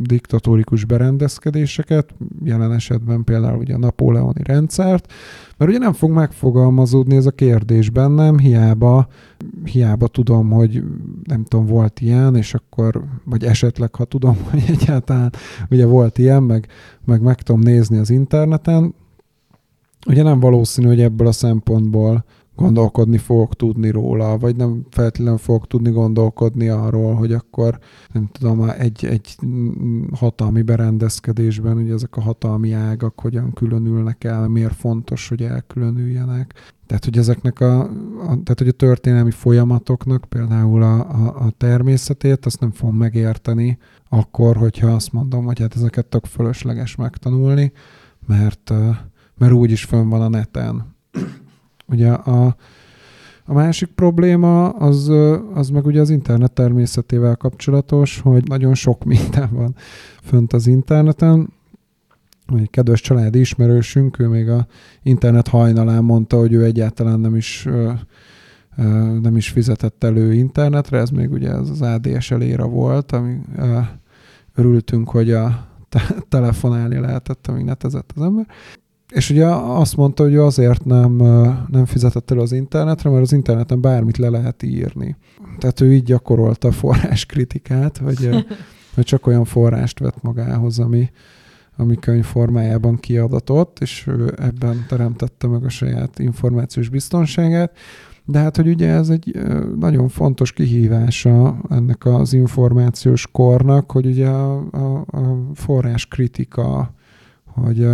diktatórikus 0.01 0.85
berendezkedéseket, 0.85 2.15
jelen 2.43 2.73
esetben 2.73 3.23
például 3.23 3.57
ugye 3.57 3.73
a 3.73 3.77
napóleoni 3.77 4.43
rendszert, 4.43 5.13
mert 5.57 5.71
ugye 5.71 5.79
nem 5.79 5.93
fog 5.93 6.11
megfogalmazódni 6.11 7.15
ez 7.15 7.25
a 7.25 7.31
kérdés 7.31 7.89
bennem, 7.89 8.37
hiába, 8.37 9.07
hiába 9.63 10.07
tudom, 10.07 10.49
hogy 10.49 10.83
nem 11.23 11.43
tudom, 11.43 11.65
volt 11.65 12.01
ilyen, 12.01 12.35
és 12.35 12.53
akkor, 12.53 13.03
vagy 13.25 13.43
esetleg, 13.43 13.95
ha 13.95 14.03
tudom, 14.03 14.37
hogy 14.49 14.63
egyáltalán 14.67 15.33
ugye 15.69 15.85
volt 15.85 16.17
ilyen, 16.17 16.43
meg, 16.43 16.67
meg 17.05 17.21
meg 17.21 17.41
tudom 17.41 17.61
nézni 17.61 17.97
az 17.97 18.09
interneten, 18.09 18.93
ugye 20.07 20.23
nem 20.23 20.39
valószínű, 20.39 20.87
hogy 20.87 21.01
ebből 21.01 21.27
a 21.27 21.31
szempontból 21.31 22.25
gondolkodni 22.59 23.17
fogok 23.17 23.55
tudni 23.55 23.89
róla, 23.89 24.37
vagy 24.37 24.55
nem 24.55 24.85
feltétlenül 24.89 25.37
fogok 25.37 25.67
tudni 25.67 25.91
gondolkodni 25.91 26.67
arról, 26.67 27.13
hogy 27.13 27.33
akkor 27.33 27.79
nem 28.13 28.29
tudom, 28.31 28.69
egy, 28.69 29.05
egy 29.05 29.35
hatalmi 30.13 30.61
berendezkedésben, 30.61 31.77
ugye 31.77 31.93
ezek 31.93 32.17
a 32.17 32.21
hatalmi 32.21 32.71
ágak 32.71 33.19
hogyan 33.19 33.53
különülnek 33.53 34.23
el, 34.23 34.47
miért 34.47 34.75
fontos, 34.75 35.27
hogy 35.27 35.43
elkülönüljenek. 35.43 36.53
Tehát, 36.85 37.05
hogy 37.05 37.17
ezeknek 37.17 37.59
a, 37.59 37.79
a 37.79 38.25
tehát, 38.25 38.57
hogy 38.57 38.67
a 38.67 38.71
történelmi 38.71 39.31
folyamatoknak 39.31 40.25
például 40.29 40.81
a, 40.83 40.99
a, 40.99 41.45
a 41.45 41.51
természetét, 41.57 42.45
azt 42.45 42.59
nem 42.59 42.71
fogom 42.71 42.95
megérteni 42.95 43.77
akkor, 44.09 44.55
hogyha 44.55 44.87
azt 44.87 45.13
mondom, 45.13 45.45
hogy 45.45 45.59
hát 45.59 45.75
ezeket 45.75 46.05
tök 46.05 46.25
fölösleges 46.25 46.95
megtanulni, 46.95 47.71
mert, 48.27 48.73
mert 49.37 49.53
úgyis 49.53 49.83
fönn 49.83 50.09
van 50.09 50.21
a 50.21 50.29
neten 50.29 50.97
Ugye 51.89 52.11
a, 52.11 52.55
a 53.45 53.53
másik 53.53 53.89
probléma 53.89 54.69
az, 54.69 55.11
az 55.53 55.69
meg 55.69 55.85
ugye 55.85 56.01
az 56.01 56.09
internet 56.09 56.51
természetével 56.51 57.35
kapcsolatos, 57.35 58.19
hogy 58.19 58.47
nagyon 58.47 58.73
sok 58.73 59.03
minden 59.03 59.49
van 59.51 59.75
fönt 60.23 60.53
az 60.53 60.67
interneten. 60.67 61.49
Egy 62.57 62.69
kedves 62.69 63.01
családi 63.01 63.39
ismerősünk, 63.39 64.19
ő 64.19 64.27
még 64.27 64.49
a 64.49 64.67
internet 65.03 65.47
hajnalán 65.47 66.03
mondta, 66.03 66.37
hogy 66.37 66.53
ő 66.53 66.63
egyáltalán 66.63 67.19
nem 67.19 67.35
is 67.35 67.67
nem 69.21 69.35
is 69.35 69.49
fizetett 69.49 70.03
elő 70.03 70.33
internetre, 70.33 70.97
ez 70.97 71.09
még 71.09 71.31
ugye 71.31 71.51
ez 71.51 71.69
az 71.69 71.81
ADSL 71.81 72.41
éra 72.41 72.67
volt, 72.67 73.11
ami 73.11 73.37
örültünk, 74.55 75.09
hogy 75.09 75.31
a 75.31 75.67
telefonálni 76.29 76.99
lehetett, 76.99 77.47
amíg 77.47 77.63
netezett 77.63 78.11
az 78.15 78.21
ember. 78.21 78.47
És 79.09 79.29
ugye 79.29 79.45
azt 79.45 79.95
mondta, 79.95 80.23
hogy 80.23 80.35
azért 80.35 80.85
nem, 80.85 81.15
nem 81.67 81.85
fizetett 81.85 82.31
el 82.31 82.39
az 82.39 82.51
internetre, 82.51 83.09
mert 83.09 83.21
az 83.21 83.33
interneten 83.33 83.81
bármit 83.81 84.17
le 84.17 84.29
lehet 84.29 84.63
írni. 84.63 85.15
Tehát 85.57 85.81
ő 85.81 85.93
így 85.93 86.03
gyakorolta 86.03 86.67
a 86.67 86.71
forráskritikát, 86.71 87.97
hogy, 87.97 88.29
hogy 88.95 89.03
csak 89.03 89.27
olyan 89.27 89.45
forrást 89.45 89.99
vett 89.99 90.21
magához, 90.21 90.79
ami, 90.79 91.09
ami 91.77 91.95
könyv 91.95 92.23
formájában 92.23 92.97
kiadatott, 92.97 93.77
és 93.79 94.07
ő 94.07 94.33
ebben 94.37 94.85
teremtette 94.87 95.47
meg 95.47 95.63
a 95.63 95.69
saját 95.69 96.19
információs 96.19 96.89
biztonságát. 96.89 97.77
De 98.25 98.39
hát, 98.39 98.55
hogy 98.55 98.67
ugye 98.67 98.87
ez 98.87 99.09
egy 99.09 99.39
nagyon 99.79 100.07
fontos 100.07 100.51
kihívása 100.51 101.61
ennek 101.69 102.05
az 102.05 102.33
információs 102.33 103.27
kornak, 103.31 103.91
hogy 103.91 104.05
ugye 104.05 104.27
a, 104.27 104.67
a, 104.71 105.05
a 105.07 105.49
forrás 105.53 106.07
kritika, 106.07 106.93
hogy 107.45 107.87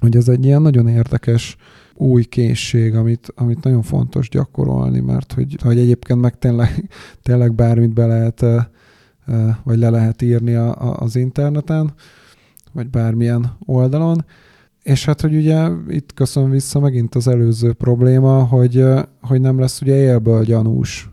hogy 0.00 0.16
ez 0.16 0.28
egy 0.28 0.44
ilyen 0.44 0.62
nagyon 0.62 0.88
érdekes 0.88 1.56
új 1.94 2.24
készség, 2.24 2.94
amit, 2.94 3.32
amit 3.34 3.64
nagyon 3.64 3.82
fontos 3.82 4.28
gyakorolni, 4.28 5.00
mert 5.00 5.32
hogy, 5.32 5.56
hogy 5.62 5.78
egyébként 5.78 6.20
meg 6.20 6.38
tényleg, 6.38 6.90
tényleg 7.22 7.54
bármit 7.54 7.94
be 7.94 8.06
lehet, 8.06 8.44
vagy 9.64 9.78
le 9.78 9.90
lehet 9.90 10.22
írni 10.22 10.54
a, 10.54 10.68
a, 10.68 10.96
az 11.00 11.16
interneten, 11.16 11.94
vagy 12.72 12.88
bármilyen 12.88 13.56
oldalon. 13.66 14.24
És 14.82 15.04
hát, 15.04 15.20
hogy 15.20 15.34
ugye 15.34 15.68
itt 15.88 16.14
köszön 16.14 16.50
vissza 16.50 16.80
megint 16.80 17.14
az 17.14 17.28
előző 17.28 17.72
probléma, 17.72 18.44
hogy, 18.44 18.84
hogy 19.20 19.40
nem 19.40 19.58
lesz 19.58 19.80
ugye 19.80 19.96
élből 19.96 20.44
gyanús 20.44 21.10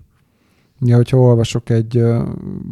Ja, 0.80 0.96
hogyha 0.96 1.18
olvasok 1.18 1.70
egy 1.70 2.04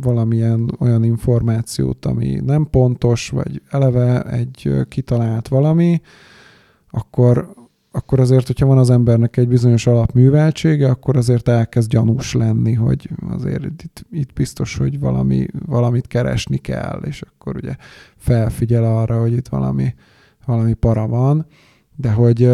valamilyen 0.01 0.75
olyan 0.79 1.03
információt, 1.03 2.05
ami 2.05 2.39
nem 2.45 2.67
pontos, 2.69 3.29
vagy 3.29 3.61
eleve 3.69 4.23
egy 4.23 4.85
kitalált 4.89 5.47
valami, 5.47 6.01
akkor, 6.89 7.53
akkor 7.91 8.19
azért, 8.19 8.47
hogyha 8.47 8.65
van 8.65 8.77
az 8.77 8.89
embernek 8.89 9.37
egy 9.37 9.47
bizonyos 9.47 9.87
alapműveltsége, 9.87 10.89
akkor 10.89 11.17
azért 11.17 11.47
elkezd 11.47 11.89
gyanús 11.89 12.33
lenni, 12.33 12.73
hogy 12.73 13.09
azért 13.29 13.63
itt, 13.63 14.05
itt 14.11 14.33
biztos, 14.33 14.77
hogy 14.77 14.99
valami, 14.99 15.47
valamit 15.65 16.07
keresni 16.07 16.57
kell, 16.57 17.01
és 17.05 17.21
akkor 17.21 17.55
ugye 17.55 17.75
felfigyel 18.15 18.83
arra, 18.83 19.19
hogy 19.19 19.33
itt 19.33 19.47
valami, 19.47 19.93
valami 20.45 20.73
para 20.73 21.07
van, 21.07 21.45
de 21.95 22.11
hogy, 22.11 22.49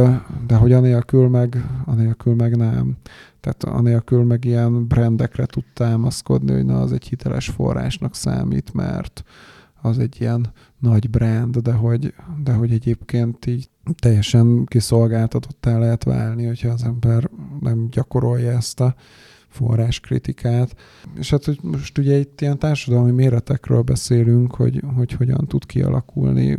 de 0.48 0.56
hogy 0.56 0.72
anélkül 0.72 1.28
meg, 1.28 1.66
anélkül 1.86 2.36
meg 2.36 2.58
nem. 2.58 2.98
Tehát 3.42 3.64
anélkül 3.64 4.24
meg 4.24 4.46
ilyen 4.46 4.88
brandekre 4.88 5.46
tud 5.46 5.64
támaszkodni, 5.74 6.52
hogy 6.52 6.66
na, 6.66 6.82
az 6.82 6.92
egy 6.92 7.08
hiteles 7.08 7.50
forrásnak 7.50 8.16
számít, 8.16 8.74
mert 8.74 9.24
az 9.82 10.00
egy 10.00 10.18
ilyen 10.20 10.54
nagy 10.80 11.10
brand, 11.10 11.58
de 11.58 11.72
hogy, 11.72 12.14
de 12.44 12.54
hogy 12.54 12.72
egyébként 12.72 13.46
így 13.46 13.70
teljesen 14.00 14.66
kiszolgáltatottá 14.66 15.78
lehet 15.78 16.04
válni, 16.04 16.46
hogyha 16.46 16.70
az 16.70 16.84
ember 16.84 17.30
nem 17.60 17.88
gyakorolja 17.90 18.52
ezt 18.52 18.80
a 18.80 18.96
forráskritikát. 19.48 20.76
És 21.16 21.30
hát, 21.30 21.46
hogy 21.46 21.60
most 21.62 21.98
ugye 21.98 22.18
itt 22.18 22.42
ilyen 22.42 22.60
társadalmi 22.60 23.12
méretekről 23.12 23.82
beszélünk, 23.82 24.56
hogy, 24.56 24.84
hogy 24.96 25.12
hogyan 25.12 25.48
tud 25.48 25.66
kialakulni 25.66 26.58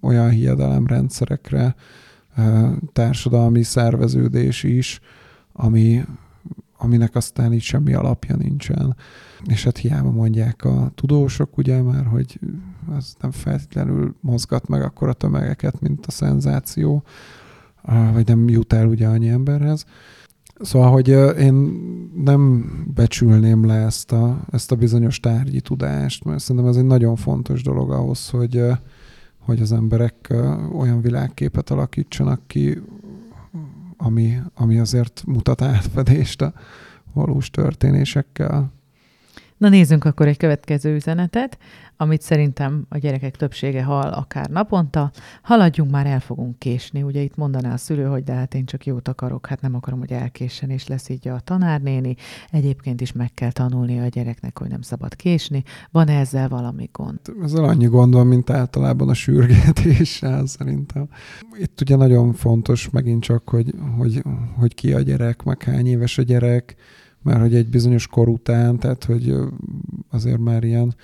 olyan 0.00 0.30
hiedelemrendszerekre 0.30 1.74
társadalmi 2.92 3.62
szerveződés 3.62 4.62
is, 4.62 5.00
ami, 5.60 6.04
aminek 6.78 7.14
aztán 7.14 7.52
így 7.52 7.62
semmi 7.62 7.94
alapja 7.94 8.36
nincsen. 8.36 8.96
És 9.44 9.64
hát 9.64 9.78
hiába 9.78 10.10
mondják 10.10 10.64
a 10.64 10.90
tudósok, 10.94 11.58
ugye 11.58 11.82
már, 11.82 12.04
hogy 12.06 12.40
ez 12.96 13.14
nem 13.20 13.30
feltétlenül 13.30 14.14
mozgat 14.20 14.68
meg 14.68 14.82
akkor 14.82 15.08
a 15.08 15.12
tömegeket, 15.12 15.80
mint 15.80 16.06
a 16.06 16.10
szenzáció, 16.10 17.02
vagy 18.12 18.26
nem 18.26 18.48
jut 18.48 18.72
el 18.72 18.86
ugye 18.86 19.06
annyi 19.06 19.28
emberhez. 19.28 19.84
Szóval, 20.60 20.90
hogy 20.90 21.08
én 21.38 21.54
nem 22.14 22.64
becsülném 22.94 23.66
le 23.66 23.74
ezt 23.74 24.12
a, 24.12 24.40
ezt 24.50 24.72
a 24.72 24.76
bizonyos 24.76 25.20
tárgyi 25.20 25.60
tudást, 25.60 26.24
mert 26.24 26.40
szerintem 26.40 26.70
ez 26.70 26.76
egy 26.76 26.84
nagyon 26.84 27.16
fontos 27.16 27.62
dolog 27.62 27.90
ahhoz, 27.90 28.28
hogy, 28.28 28.62
hogy 29.38 29.60
az 29.60 29.72
emberek 29.72 30.34
olyan 30.78 31.00
világképet 31.00 31.70
alakítsanak 31.70 32.40
ki, 32.46 32.82
ami, 34.02 34.38
ami 34.54 34.78
azért 34.78 35.22
mutat 35.26 35.62
átfedést 35.62 36.42
a 36.42 36.52
valós 37.12 37.50
történésekkel. 37.50 38.72
Na 39.60 39.68
nézzünk 39.68 40.04
akkor 40.04 40.26
egy 40.26 40.36
következő 40.36 40.94
üzenetet, 40.94 41.58
amit 41.96 42.22
szerintem 42.22 42.86
a 42.88 42.98
gyerekek 42.98 43.36
többsége 43.36 43.82
hall 43.82 44.10
akár 44.10 44.48
naponta. 44.48 45.10
Haladjunk, 45.42 45.90
már 45.90 46.06
el 46.06 46.20
fogunk 46.20 46.58
késni. 46.58 47.02
Ugye 47.02 47.20
itt 47.20 47.36
mondaná 47.36 47.72
a 47.72 47.76
szülő, 47.76 48.04
hogy 48.04 48.22
de 48.22 48.32
hát 48.32 48.54
én 48.54 48.64
csak 48.64 48.86
jót 48.86 49.08
akarok, 49.08 49.46
hát 49.46 49.60
nem 49.60 49.74
akarom, 49.74 49.98
hogy 49.98 50.12
elkéssen, 50.12 50.70
és 50.70 50.86
lesz 50.86 51.08
így 51.08 51.28
a 51.28 51.40
tanárnéni. 51.40 52.16
Egyébként 52.50 53.00
is 53.00 53.12
meg 53.12 53.34
kell 53.34 53.52
tanulni 53.52 53.98
a 53.98 54.06
gyereknek, 54.06 54.58
hogy 54.58 54.68
nem 54.68 54.82
szabad 54.82 55.16
késni. 55.16 55.62
Van 55.90 56.08
-e 56.08 56.18
ezzel 56.18 56.48
valami 56.48 56.88
gond? 56.92 57.20
Ezzel 57.42 57.64
annyi 57.64 57.86
gond 57.86 58.14
van, 58.14 58.26
mint 58.26 58.50
általában 58.50 59.08
a 59.08 59.14
sürgetéssel 59.14 60.46
szerintem. 60.46 61.08
Itt 61.58 61.80
ugye 61.80 61.96
nagyon 61.96 62.32
fontos 62.32 62.90
megint 62.90 63.22
csak, 63.22 63.48
hogy, 63.48 63.74
hogy, 63.96 64.22
hogy 64.56 64.74
ki 64.74 64.92
a 64.92 65.00
gyerek, 65.00 65.42
meg 65.42 65.62
hány 65.62 65.86
éves 65.86 66.18
a 66.18 66.22
gyerek, 66.22 66.76
mert 67.22 67.40
hogy 67.40 67.54
egy 67.54 67.68
bizonyos 67.68 68.06
kor 68.06 68.28
után, 68.28 68.78
tehát 68.78 69.04
hogy 69.04 69.34
azért 70.10 70.38
már 70.38 70.64
ilyen 70.64 70.94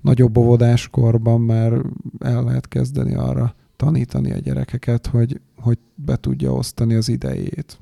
nagyobb 0.00 0.36
óvodáskorban 0.36 1.40
már 1.40 1.72
el 2.18 2.44
lehet 2.44 2.68
kezdeni 2.68 3.14
arra 3.14 3.54
tanítani 3.76 4.32
a 4.32 4.38
gyerekeket, 4.38 5.06
hogy, 5.06 5.40
hogy 5.56 5.78
be 5.94 6.16
tudja 6.16 6.52
osztani 6.52 6.94
az 6.94 7.08
idejét. 7.08 7.78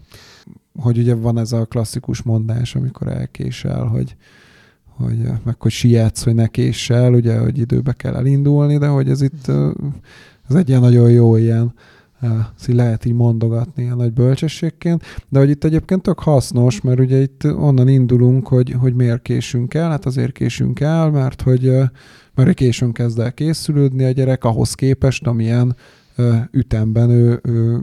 Hogy 0.78 0.98
ugye 0.98 1.14
van 1.14 1.38
ez 1.38 1.52
a 1.52 1.64
klasszikus 1.64 2.22
mondás, 2.22 2.74
amikor 2.74 3.08
elkésel, 3.08 3.84
hogy, 3.84 4.16
hogy 4.84 5.28
meg 5.44 5.60
hogy 5.60 5.70
sietsz, 5.70 6.24
hogy 6.24 6.34
ne 6.34 6.46
késsel, 6.46 7.14
ugye, 7.14 7.38
hogy 7.38 7.58
időbe 7.58 7.92
kell 7.92 8.14
elindulni, 8.14 8.78
de 8.78 8.86
hogy 8.86 9.08
ez 9.08 9.22
itt 9.22 9.48
ez 10.48 10.54
egy 10.54 10.68
ilyen 10.68 10.80
nagyon 10.80 11.10
jó 11.10 11.36
ilyen 11.36 11.74
ezt 12.22 12.68
így 12.68 12.74
lehet 12.74 13.04
így 13.04 13.14
mondogatni 13.14 13.90
a 13.90 13.94
nagy 13.94 14.12
bölcsességként, 14.12 15.02
de 15.28 15.38
hogy 15.38 15.50
itt 15.50 15.64
egyébként 15.64 16.02
tök 16.02 16.18
hasznos, 16.18 16.80
mert 16.80 17.00
ugye 17.00 17.20
itt 17.20 17.44
onnan 17.44 17.88
indulunk, 17.88 18.48
hogy, 18.48 18.72
hogy 18.72 18.94
miért 18.94 19.22
késünk 19.22 19.74
el, 19.74 19.90
hát 19.90 20.06
azért 20.06 20.32
késünk 20.32 20.80
el, 20.80 21.10
mert 21.10 21.42
hogy 21.42 21.72
mert 22.34 22.54
későn 22.54 22.92
kezd 22.92 23.18
el 23.18 23.32
készülődni 23.32 24.04
a 24.04 24.10
gyerek 24.10 24.44
ahhoz 24.44 24.74
képest, 24.74 25.26
amilyen 25.26 25.76
ütemben 26.50 27.10
ő, 27.10 27.40
ő 27.42 27.82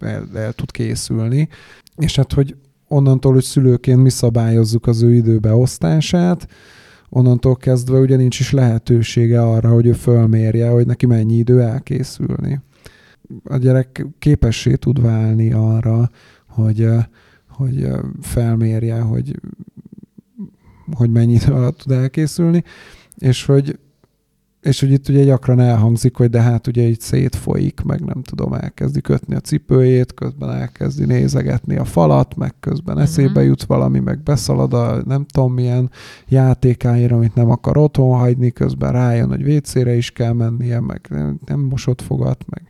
el, 0.00 0.28
el 0.34 0.52
tud 0.52 0.70
készülni. 0.70 1.48
És 1.96 2.16
hát, 2.16 2.32
hogy 2.32 2.56
onnantól, 2.88 3.32
hogy 3.32 3.42
szülőként 3.42 4.02
mi 4.02 4.10
szabályozzuk 4.10 4.86
az 4.86 5.02
ő 5.02 5.14
időbeosztását, 5.14 6.48
onnantól 7.08 7.56
kezdve 7.56 7.98
ugye 7.98 8.16
nincs 8.16 8.40
is 8.40 8.52
lehetősége 8.52 9.42
arra, 9.42 9.68
hogy 9.68 9.86
ő 9.86 9.92
fölmérje, 9.92 10.68
hogy 10.68 10.86
neki 10.86 11.06
mennyi 11.06 11.34
idő 11.34 11.60
elkészülni 11.60 12.60
a 13.44 13.56
gyerek 13.56 14.06
képessé 14.18 14.74
tud 14.74 15.02
válni 15.02 15.52
arra, 15.52 16.10
hogy, 16.46 16.88
hogy 17.48 17.88
felmérje, 18.20 19.00
hogy, 19.00 19.40
hogy 20.92 21.10
mennyi 21.10 21.32
idő 21.32 21.52
alatt 21.52 21.78
tud 21.78 21.92
elkészülni, 21.92 22.64
és 23.16 23.44
hogy 23.44 23.78
és 24.62 24.80
hogy 24.80 24.92
itt 24.92 25.08
ugye 25.08 25.24
gyakran 25.24 25.60
elhangzik, 25.60 26.16
hogy 26.16 26.30
de 26.30 26.40
hát 26.40 26.66
ugye 26.66 26.88
így 26.88 27.00
szétfolyik, 27.00 27.80
meg 27.80 28.00
nem 28.04 28.22
tudom, 28.22 28.52
elkezdi 28.52 29.00
kötni 29.00 29.34
a 29.34 29.40
cipőjét, 29.40 30.14
közben 30.14 30.50
elkezdi 30.50 31.04
nézegetni 31.04 31.76
a 31.76 31.84
falat, 31.84 32.36
meg 32.36 32.54
közben 32.60 32.94
uh-huh. 32.94 33.10
eszébe 33.10 33.42
jut 33.42 33.64
valami, 33.64 33.98
meg 33.98 34.22
beszalad 34.22 34.72
a 34.72 35.02
nem 35.06 35.24
tudom 35.24 35.52
milyen 35.52 35.90
játékáért, 36.28 37.12
amit 37.12 37.34
nem 37.34 37.50
akar 37.50 37.76
otthon 37.76 38.18
hagyni, 38.18 38.50
közben 38.50 38.92
rájön, 38.92 39.28
hogy 39.28 39.54
WC-re 39.54 39.94
is 39.94 40.10
kell 40.10 40.32
mennie, 40.32 40.80
meg 40.80 41.06
nem, 41.08 41.38
nem 41.46 41.60
mosott 41.60 42.02
fogat, 42.02 42.44
meg 42.48 42.62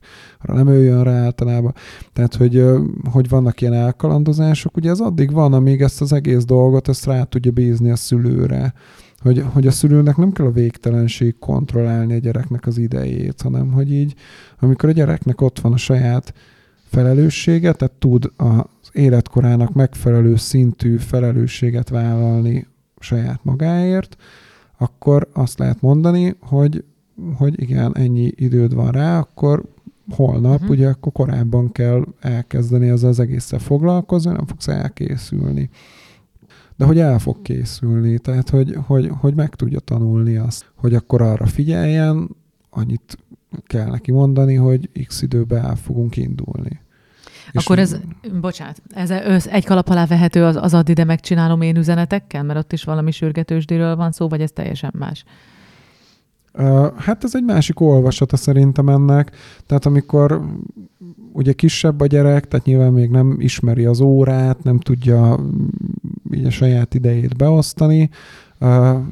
arra 0.43 0.55
nem 0.55 0.69
ő 0.69 0.83
jön 0.83 1.05
rá 1.05 1.25
általában. 1.25 1.75
Tehát, 2.13 2.35
hogy, 2.35 2.65
hogy 3.11 3.29
vannak 3.29 3.61
ilyen 3.61 3.75
elkalandozások, 3.75 4.77
ugye 4.77 4.91
ez 4.91 5.01
addig 5.01 5.33
van, 5.33 5.53
amíg 5.53 5.81
ezt 5.81 6.01
az 6.01 6.13
egész 6.13 6.45
dolgot, 6.45 6.89
ezt 6.89 7.07
rá 7.07 7.23
tudja 7.23 7.51
bízni 7.51 7.91
a 7.91 7.97
szülőre 7.97 8.75
hogy, 9.23 9.45
hogy 9.53 9.67
a 9.67 9.71
szülőnek 9.71 10.17
nem 10.17 10.33
kell 10.33 10.47
a 10.47 10.53
végtelenség 10.53 11.39
kontrollálni 11.39 12.15
a 12.15 12.19
gyereknek 12.19 12.67
az 12.67 12.79
idejét, 12.79 13.43
hanem 13.43 13.73
hogy 13.73 13.93
így, 13.93 14.15
amikor 14.61 14.89
a 14.89 14.93
gyereknek 14.93 15.41
ott 15.41 15.61
van 15.61 15.73
a 15.73 15.77
saját 15.77 16.35
felelőssége, 16.85 17.73
tehát 17.73 17.95
tud 17.95 18.33
az 18.37 18.91
életkorának 18.93 19.73
megfelelő 19.73 20.37
szintű 20.37 20.97
felelősséget 20.97 21.89
vállalni 21.89 22.67
saját 23.01 23.45
magáért, 23.45 24.17
akkor 24.79 25.29
azt 25.33 25.59
lehet 25.59 25.81
mondani, 25.81 26.37
hogy, 26.41 26.85
hogy 27.37 27.63
igen, 27.63 27.97
ennyi 27.97 28.33
időd 28.37 28.75
van 28.75 28.91
rá, 28.91 29.19
akkor 29.19 29.63
holnap, 30.11 30.55
uh-huh. 30.55 30.71
ugye 30.71 30.89
akkor 30.89 31.13
korábban 31.13 31.73
kell 31.73 32.05
elkezdeni 32.21 32.89
az 32.89 33.05
az 33.05 33.21
egészre 33.21 33.59
foglalkozni, 33.59 34.33
nem 34.33 34.47
fogsz 34.47 34.69
elkészülni 34.69 35.71
de 36.77 36.85
hogy 36.85 36.99
el 36.99 37.19
fog 37.19 37.43
készülni, 37.43 38.19
tehát 38.19 38.51
hogy, 38.51 38.79
hogy, 38.87 39.11
hogy 39.21 39.35
meg 39.35 39.55
tudja 39.55 39.81
tanulni 39.81 40.37
azt, 40.37 40.73
hogy 40.75 40.95
akkor 40.95 41.23
arra 41.23 41.47
figyeljen, 41.47 42.37
annyit 42.71 43.19
kell 43.67 43.91
neki 43.91 44.11
mondani, 44.11 44.55
hogy 44.55 44.91
x 45.07 45.23
időben 45.23 45.65
el 45.65 45.77
fogunk 45.77 46.17
indulni. 46.17 46.81
Akkor 47.53 47.79
ez, 47.79 47.97
bocsánat, 48.41 48.83
ez 48.95 49.11
össz, 49.11 49.47
egy 49.47 49.65
kalap 49.65 49.89
alá 49.89 50.07
vehető 50.07 50.45
az, 50.45 50.57
az 50.57 50.75
add 50.75 50.91
ide 50.91 51.05
megcsinálom 51.05 51.61
én 51.61 51.77
üzenetekkel, 51.77 52.43
mert 52.43 52.59
ott 52.59 52.73
is 52.73 52.85
valami 52.85 53.11
sürgetősdéről 53.11 53.97
van 53.97 54.13
szó, 54.13 54.29
vagy 54.29 54.41
ez 54.41 54.51
teljesen 54.51 54.93
más? 54.99 55.25
Hát 56.97 57.25
ez 57.25 57.35
egy 57.35 57.45
másik 57.45 57.81
olvasata 57.81 58.37
szerintem 58.37 58.89
ennek. 58.89 59.37
Tehát 59.67 59.87
amikor 59.87 60.43
ugye 61.33 61.53
kisebb 61.53 62.01
a 62.01 62.07
gyerek, 62.07 62.49
tehát 62.49 62.67
nyilván 62.67 62.93
még 62.93 63.11
nem 63.11 63.37
ismeri 63.39 63.85
az 63.85 64.01
órát, 64.01 64.63
nem 64.63 64.79
tudja 64.79 65.41
így 66.33 66.45
a 66.45 66.51
saját 66.51 66.95
idejét 66.95 67.37
beosztani, 67.37 68.11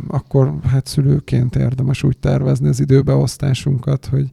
akkor 0.09 0.55
hát 0.63 0.87
szülőként 0.87 1.57
érdemes 1.57 2.03
úgy 2.03 2.19
tervezni 2.19 2.69
az 2.69 2.81
időbeosztásunkat, 2.81 4.07
hogy, 4.07 4.31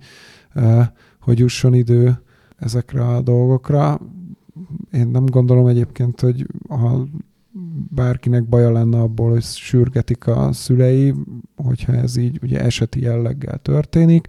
hogy 1.20 1.40
jusson 1.40 1.74
idő 1.74 2.22
ezekre 2.58 3.08
a 3.08 3.22
dolgokra. 3.22 4.00
Én 4.92 5.08
nem 5.08 5.26
gondolom 5.26 5.68
egyébként, 5.68 6.22
hogy 6.22 6.46
ha 6.70 7.08
bárkinek 7.90 8.46
baja 8.46 8.72
lenne 8.72 9.00
abból, 9.00 9.30
hogy 9.30 9.44
sürgetik 9.44 10.28
a 10.28 10.54
szülei, 10.54 11.14
hogyha 11.56 11.94
ez 11.94 12.16
így 12.16 12.40
ugye 12.42 12.62
eseti 12.62 13.02
jelleggel 13.02 13.58
történik. 13.58 14.28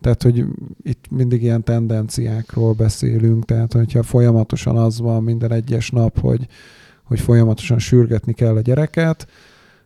Tehát, 0.00 0.22
hogy 0.22 0.44
itt 0.82 1.04
mindig 1.10 1.42
ilyen 1.42 1.64
tendenciákról 1.64 2.72
beszélünk, 2.72 3.44
tehát 3.44 3.72
hogyha 3.72 4.02
folyamatosan 4.02 4.76
az 4.76 5.00
van 5.00 5.22
minden 5.22 5.52
egyes 5.52 5.90
nap, 5.90 6.18
hogy, 6.18 6.46
hogy 7.10 7.20
folyamatosan 7.20 7.78
sürgetni 7.78 8.32
kell 8.32 8.56
a 8.56 8.60
gyereket, 8.60 9.26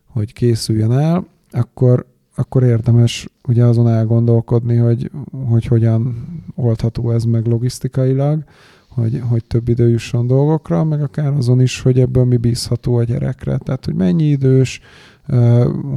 hogy 0.05 0.33
készüljön 0.33 0.91
el, 0.91 1.25
akkor, 1.51 2.05
akkor 2.35 2.63
érdemes 2.63 3.27
ugye 3.47 3.63
azon 3.63 3.87
elgondolkodni, 3.87 4.75
hogy, 4.75 5.11
hogy 5.49 5.65
hogyan 5.65 6.27
oldható 6.55 7.11
ez 7.11 7.23
meg 7.23 7.45
logisztikailag, 7.45 8.43
hogy, 8.87 9.21
hogy 9.29 9.45
több 9.45 9.67
idő 9.67 9.89
jusson 9.89 10.27
dolgokra, 10.27 10.83
meg 10.83 11.01
akár 11.01 11.33
azon 11.33 11.61
is, 11.61 11.81
hogy 11.81 11.99
ebből 11.99 12.23
mi 12.23 12.37
bízható 12.37 12.95
a 12.95 13.03
gyerekre. 13.03 13.57
Tehát, 13.57 13.85
hogy 13.85 13.95
mennyi 13.95 14.23
idős, 14.23 14.81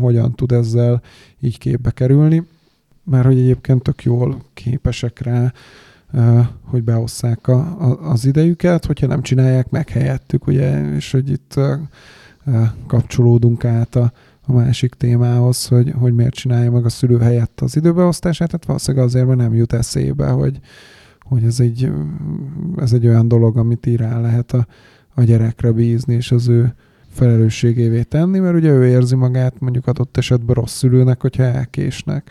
hogyan 0.01 0.35
tud 0.35 0.53
ezzel 0.53 1.03
így 1.41 1.59
képbe 1.59 1.91
kerülni, 1.91 2.47
mert 3.05 3.25
hogy 3.25 3.39
egyébként 3.39 3.83
tök 3.83 4.03
jól 4.03 4.43
képesek 4.55 5.21
rá, 5.21 5.53
hogy 6.65 6.85
beosszák 6.85 7.49
a, 7.49 7.59
a, 7.59 8.11
az 8.11 8.25
idejüket, 8.25 8.85
hogyha 8.85 9.07
nem 9.07 9.23
csinálják 9.23 9.71
meg 9.71 9.89
helyettük, 9.89 10.47
ugye, 10.47 10.95
és 10.95 11.11
hogy 11.11 11.31
itt 11.31 11.61
kapcsolódunk 12.87 13.65
át 13.65 13.97
a, 13.97 14.13
a 14.47 14.53
másik 14.53 14.95
témához, 14.95 15.67
hogy, 15.67 15.93
hogy 15.99 16.15
miért 16.15 16.35
csinálja 16.35 16.71
meg 16.71 16.85
a 16.85 16.89
szülő 16.89 17.19
helyett 17.19 17.61
az 17.61 17.77
időbeosztását, 17.77 18.49
tehát 18.49 18.67
valószínűleg 18.67 19.07
azért, 19.07 19.27
mert 19.27 19.39
nem 19.39 19.55
jut 19.55 19.73
eszébe, 19.73 20.29
hogy, 20.29 20.61
hogy 21.21 21.45
ez 21.45 21.61
egy, 21.61 21.93
ez 22.77 22.93
egy 22.93 23.07
olyan 23.07 23.29
dolog, 23.29 23.57
amit 23.57 23.87
így 23.87 23.97
rá 23.97 24.21
lehet 24.21 24.53
a, 24.53 24.67
a 25.15 25.23
gyerekre 25.23 25.73
bízni, 25.73 26.15
és 26.15 26.33
az 26.33 26.49
ő 26.49 26.75
felelősségévé 27.09 28.03
tenni, 28.03 28.39
mert 28.39 28.55
ugye 28.55 28.71
ő 28.71 28.87
érzi 28.87 29.15
magát 29.15 29.61
mondjuk 29.61 29.87
adott 29.87 30.17
esetben 30.17 30.55
rossz 30.55 30.77
szülőnek, 30.77 31.21
hogyha 31.21 31.43
elkésnek. 31.43 32.31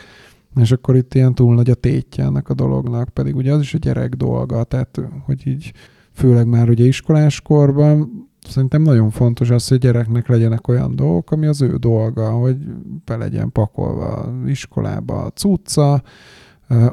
És 0.59 0.71
akkor 0.71 0.95
itt 0.95 1.13
ilyen 1.13 1.35
túl 1.35 1.55
nagy 1.55 1.69
a 1.69 1.75
tétje 1.75 2.23
ennek 2.23 2.49
a 2.49 2.53
dolognak, 2.53 3.09
pedig 3.09 3.35
ugye 3.35 3.53
az 3.53 3.61
is 3.61 3.73
a 3.73 3.77
gyerek 3.77 4.13
dolga, 4.13 4.63
tehát 4.63 5.01
hogy 5.25 5.47
így 5.47 5.73
főleg 6.11 6.47
már 6.47 6.69
ugye 6.69 6.85
iskoláskorban 6.85 8.27
szerintem 8.47 8.81
nagyon 8.81 9.09
fontos 9.09 9.49
az, 9.49 9.67
hogy 9.67 9.77
gyereknek 9.77 10.27
legyenek 10.27 10.67
olyan 10.67 10.95
dolgok, 10.95 11.31
ami 11.31 11.45
az 11.45 11.61
ő 11.61 11.75
dolga, 11.75 12.29
hogy 12.29 12.57
be 13.05 13.15
legyen 13.15 13.51
pakolva 13.51 14.33
iskolába 14.45 15.23
a 15.23 15.29
cucca, 15.29 16.01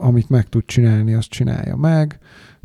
amit 0.01 0.29
meg 0.29 0.49
tud 0.49 0.65
csinálni, 0.65 1.15
azt 1.15 1.29
csinálja 1.29 1.77
meg, 1.77 2.19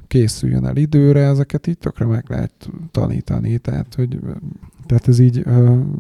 készüljön 0.10 0.66
el 0.66 0.76
időre, 0.76 1.22
ezeket 1.26 1.68
így 1.68 1.78
tökre 1.78 2.06
meg 2.06 2.26
lehet 2.28 2.70
tanítani, 2.92 3.58
tehát, 3.58 3.96
hogy 3.96 4.20
tehát 4.86 5.08
ez 5.08 5.20
így 5.20 5.46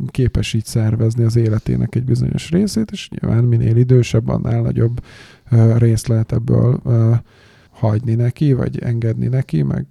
képes 0.08 0.54
így 0.54 0.65
szervezni 0.65 1.24
az 1.24 1.36
életének 1.36 1.95
egy 1.95 2.04
bizonyos 2.04 2.50
részét, 2.50 2.91
és 2.91 3.10
nyilván 3.10 3.43
minél 3.43 3.76
idősebb, 3.76 4.28
annál 4.28 4.62
nagyobb 4.62 5.04
részt 5.78 6.08
lehet 6.08 6.32
ebből 6.32 6.82
hagyni 7.69 8.15
neki, 8.15 8.54
vagy 8.54 8.80
engedni 8.80 9.28
neki, 9.28 9.62
meg 9.62 9.86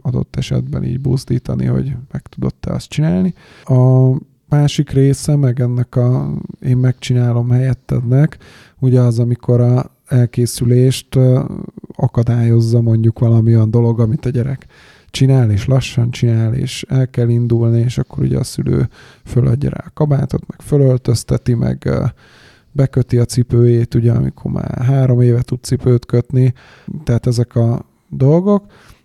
adott 0.00 0.36
esetben 0.36 0.84
így 0.84 1.00
buzdítani, 1.00 1.64
hogy 1.64 1.96
meg 2.12 2.22
tudod 2.22 2.54
te 2.54 2.72
azt 2.72 2.88
csinálni. 2.88 3.34
A 3.64 4.10
másik 4.48 4.90
része, 4.90 5.36
meg 5.36 5.60
ennek 5.60 5.96
a 5.96 6.34
én 6.60 6.76
megcsinálom 6.76 7.50
helyettednek, 7.50 8.38
ugye 8.78 9.00
az, 9.00 9.18
amikor 9.18 9.60
a 9.60 9.90
elkészülést 10.06 11.18
akadályozza 12.02 12.80
mondjuk 12.80 13.18
valami 13.18 13.54
olyan 13.54 13.70
dolog, 13.70 14.00
amit 14.00 14.26
a 14.26 14.30
gyerek 14.30 14.66
csinál, 15.10 15.50
és 15.50 15.66
lassan 15.66 16.10
csinál, 16.10 16.54
és 16.54 16.84
el 16.88 17.10
kell 17.10 17.28
indulni, 17.28 17.80
és 17.80 17.98
akkor 17.98 18.24
ugye 18.24 18.38
a 18.38 18.44
szülő 18.44 18.88
föladja 19.24 19.70
rá 19.70 19.84
a 19.86 19.90
kabátot, 19.94 20.46
meg 20.46 20.60
fölöltözteti, 20.60 21.54
meg 21.54 21.88
beköti 22.72 23.18
a 23.18 23.24
cipőjét, 23.24 23.94
ugye, 23.94 24.12
amikor 24.12 24.52
már 24.52 24.84
három 24.84 25.20
éve 25.20 25.42
tud 25.42 25.62
cipőt 25.62 26.06
kötni, 26.06 26.52
tehát 27.04 27.26
ezek 27.26 27.56
a 27.56 27.84
dolgok, 28.08 28.64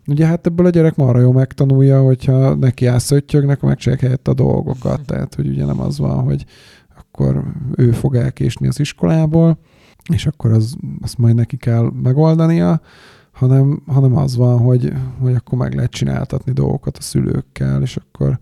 Ugye 0.10 0.26
hát 0.26 0.46
ebből 0.46 0.66
a 0.66 0.70
gyerek 0.70 0.96
marha 0.96 1.22
jó 1.22 1.32
megtanulja, 1.32 2.02
hogyha 2.02 2.56
neki 2.56 2.86
elszöttyögnek, 2.86 3.62
megcsinálják 3.62 4.06
helyett 4.06 4.28
a 4.28 4.34
dolgokat. 4.34 5.02
Tehát, 5.06 5.36
hogy 5.36 5.48
ugye 5.48 5.66
nem 5.66 5.80
az 5.80 5.98
van, 5.98 6.24
hogy 6.24 6.46
akkor 6.98 7.44
ő 7.76 7.92
fog 7.92 8.16
elkésni 8.16 8.68
az 8.68 8.80
iskolából, 8.80 9.60
és 10.08 10.26
akkor 10.26 10.52
az, 10.52 10.76
azt 11.02 11.18
majd 11.18 11.36
neki 11.36 11.58
kell 11.58 11.92
megoldania, 12.04 12.82
hanem, 13.32 13.82
hanem 13.88 14.16
az 14.16 14.36
van, 14.36 14.60
hogy, 14.60 14.94
hogy 15.20 15.34
akkor 15.34 15.58
meg 15.58 15.76
lehet 15.76 15.92
csináltatni 15.92 16.52
dolgokat 16.52 16.98
a 16.98 17.02
szülőkkel, 17.02 17.82
és 17.82 17.98
akkor 17.98 18.40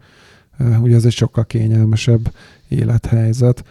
uh, 0.60 0.82
ugye 0.82 0.96
ez 0.96 1.06
egy 1.06 1.12
sokkal 1.12 1.46
kényelmesebb 1.46 2.34
élethelyzet. 2.68 3.64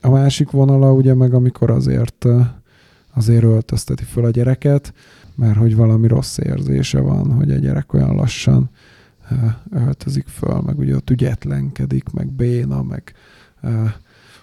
A 0.00 0.10
másik 0.10 0.50
vonala 0.50 0.92
ugye 0.92 1.14
meg 1.14 1.34
amikor 1.34 1.70
azért, 1.70 2.24
uh, 2.24 2.46
azért 3.14 3.42
öltözteti 3.44 4.04
föl 4.04 4.24
a 4.24 4.30
gyereket, 4.30 4.92
mert 5.34 5.56
hogy 5.56 5.76
valami 5.76 6.06
rossz 6.06 6.38
érzése 6.38 7.00
van, 7.00 7.32
hogy 7.32 7.50
a 7.50 7.56
gyerek 7.56 7.92
olyan 7.92 8.14
lassan 8.14 8.70
uh, 9.30 9.84
öltözik 9.84 10.26
föl, 10.26 10.60
meg 10.60 10.78
ugye 10.78 10.94
ott 10.94 11.10
ügyetlenkedik, 11.10 12.10
meg 12.10 12.32
béna, 12.32 12.82
meg 12.82 13.14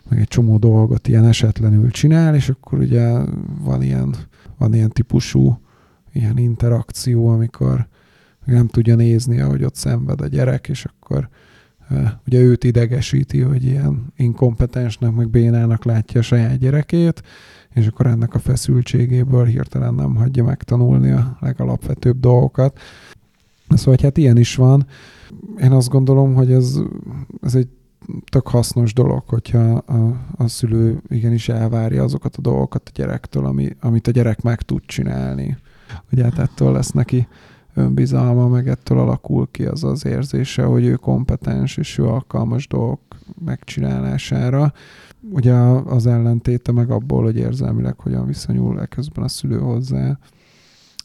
meg 0.10 0.20
egy 0.20 0.28
csomó 0.28 0.58
dolgot 0.58 1.08
ilyen 1.08 1.26
esetlenül 1.26 1.92
csinál, 1.92 2.36
és 2.36 2.50
akkor 2.50 2.80
ugye 2.80 3.20
van 3.62 3.82
ilyen, 3.82 4.16
van 4.58 4.74
ilyen 4.74 4.90
típusú 4.90 5.60
ilyen 6.14 6.38
interakció, 6.38 7.28
amikor 7.28 7.88
nem 8.46 8.68
tudja 8.68 8.96
nézni, 8.96 9.40
ahogy 9.40 9.64
ott 9.64 9.76
szenved 9.76 10.22
a 10.22 10.28
gyerek, 10.28 10.70
és 10.70 10.86
akkor 10.86 11.30
ugye 12.28 12.40
őt 12.40 12.64
idegesíti, 12.64 13.40
hogy 13.40 13.64
ilyen 13.64 14.14
inkompetensnek, 14.16 15.12
meg 15.16 15.30
bénának 15.30 15.86
látja 15.86 16.20
a 16.20 16.24
saját 16.24 16.58
gyerekét, 16.58 17.24
és 17.74 17.88
akkor 17.88 18.06
ennek 18.06 18.34
a 18.34 18.40
feszültségéből 18.40 19.46
hirtelen 19.46 19.94
nem 19.94 20.16
hagyja 20.16 20.44
megtanulni 20.44 21.12
a 21.12 21.38
legalapvetőbb 21.40 22.20
dolgokat. 22.20 22.80
Szóval, 23.70 23.96
hát 24.02 24.18
ilyen 24.18 24.38
is 24.38 24.56
van. 24.56 24.86
Én 25.62 25.72
azt 25.72 25.90
gondolom, 25.90 26.34
hogy 26.34 26.52
ez, 26.52 26.80
ez 27.42 27.56
egy 27.56 27.68
tök 28.30 28.48
hasznos 28.48 28.94
dolog, 28.94 29.24
hogyha 29.28 29.74
a, 29.74 30.16
a 30.38 30.48
szülő 30.48 31.02
igenis 31.08 31.50
elvárja 31.50 32.04
azokat 32.04 32.36
a 32.36 32.42
dolgokat 32.42 32.82
a 32.86 32.92
gyerektől, 32.94 33.46
ami, 33.46 33.70
amit 33.80 34.08
a 34.08 34.12
gyerek 34.12 34.42
meg 34.42 34.62
tud 34.62 34.82
csinálni. 34.86 35.58
Ugye 36.12 36.24
hát 36.24 36.40
ettől 36.40 36.72
lesz 36.72 36.92
neki 36.92 37.28
önbizalma, 37.74 38.48
meg 38.48 38.68
ettől 38.68 39.00
alakul 39.00 39.48
ki 39.52 39.66
az 39.66 39.84
az 39.84 40.06
érzése, 40.06 40.64
hogy 40.64 40.86
ő 40.86 40.96
kompetens 40.96 41.78
és 41.78 41.98
ő 41.98 42.06
alkalmas 42.06 42.68
dolgok 42.68 43.00
megcsinálására. 43.46 44.74
Ugye 45.30 45.54
az 45.86 46.08
ellentéte 46.08 46.72
meg 46.72 46.90
abból, 46.90 47.24
hogy 47.24 47.38
érzelmileg 47.38 48.00
hogyan 48.00 48.26
viszonyul 48.26 48.86
közben 48.86 49.24
a 49.24 49.28
szülő 49.28 49.60
hozzá. 49.60 50.20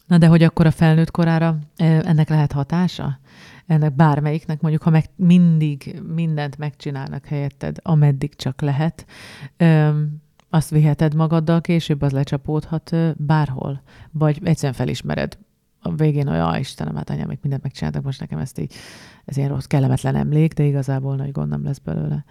Na 0.07 0.17
de 0.17 0.27
hogy 0.27 0.43
akkor 0.43 0.65
a 0.65 0.71
felnőtt 0.71 1.11
korára 1.11 1.57
ennek 1.77 2.29
lehet 2.29 2.51
hatása? 2.51 3.19
ennek 3.67 3.95
bármelyiknek, 3.95 4.61
mondjuk, 4.61 4.83
ha 4.83 4.89
meg 4.89 5.05
mindig 5.15 6.01
mindent 6.13 6.57
megcsinálnak 6.57 7.25
helyetted, 7.25 7.77
ameddig 7.81 8.35
csak 8.35 8.61
lehet, 8.61 9.05
azt 10.49 10.69
viheted 10.69 11.15
magaddal, 11.15 11.61
később 11.61 12.01
az 12.01 12.11
lecsapódhat 12.11 12.95
bárhol, 13.17 13.81
vagy 14.11 14.39
egyszerűen 14.43 14.73
felismered 14.73 15.37
a 15.79 15.95
végén, 15.95 16.27
hogy 16.27 16.37
ah, 16.37 16.59
Istenem, 16.59 16.95
hát 16.95 17.09
anyám, 17.09 17.27
még 17.27 17.37
mindent 17.41 17.63
megcsináltak, 17.63 18.03
most 18.03 18.19
nekem 18.19 18.39
ezt 18.39 18.59
így, 18.59 18.73
ez 19.25 19.37
ilyen 19.37 19.49
rossz, 19.49 19.65
kellemetlen 19.65 20.15
emlék, 20.15 20.53
de 20.53 20.63
igazából 20.63 21.15
nagy 21.15 21.31
gond 21.31 21.49
nem 21.49 21.63
lesz 21.63 21.77
belőle. 21.77 22.25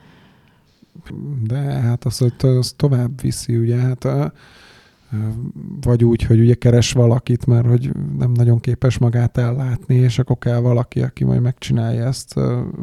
De 1.42 1.58
hát 1.58 2.04
az, 2.04 2.32
az 2.38 2.74
tovább 2.76 3.20
viszi, 3.20 3.56
ugye, 3.56 3.76
hát 3.76 4.04
a, 4.04 4.32
vagy 5.81 6.05
úgy, 6.05 6.22
hogy 6.22 6.40
ugye 6.40 6.55
keres 6.55 6.92
valakit, 6.92 7.46
mert 7.46 7.66
hogy 7.66 7.90
nem 8.18 8.33
nagyon 8.33 8.61
képes 8.61 8.98
magát 8.98 9.38
ellátni, 9.38 9.94
és 9.94 10.18
akkor 10.18 10.38
kell 10.38 10.59
valaki, 10.59 11.02
aki 11.02 11.24
majd 11.24 11.40
megcsinálja 11.40 12.05
ezt 12.05 12.35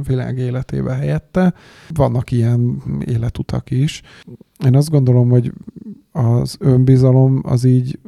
világ 0.08 0.38
életébe 0.38 0.94
helyette. 0.94 1.54
Vannak 1.94 2.32
ilyen 2.32 2.82
életutak 3.06 3.72
is. 3.72 4.02
Én 4.66 4.76
azt 4.76 4.90
gondolom, 4.90 5.30
hogy 5.30 5.52
az 6.12 6.58
önbizalom 6.60 7.42
az 7.44 7.64
így 7.64 8.00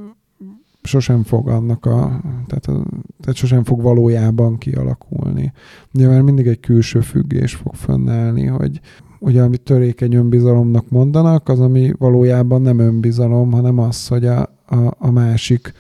sosem 0.84 1.24
fog 1.24 1.48
annak 1.48 1.86
a, 1.86 2.22
tehát, 2.48 2.66
a, 2.66 2.86
tehát 3.20 3.36
sosem 3.36 3.64
fog 3.64 3.82
valójában 3.82 4.58
kialakulni. 4.58 5.54
Már 5.92 6.22
mindig 6.22 6.48
egy 6.48 6.60
külső 6.60 7.00
függés 7.00 7.56
fog 7.56 7.76
fönnállni, 7.76 8.46
hogy 8.46 8.80
ugye 9.20 9.42
amit 9.42 9.62
törékeny 9.62 10.14
önbizalomnak 10.14 10.90
mondanak, 10.90 11.50
az, 11.50 11.60
ami 11.60 11.94
valójában 11.98 12.62
nem 12.62 12.80
önbizalom, 12.80 13.52
hanem 13.52 13.80
az, 13.80 14.08
hogy 14.08 14.26
a, 14.26 14.42
a, 14.66 14.96
a 14.98 15.12
másik, 15.12 15.74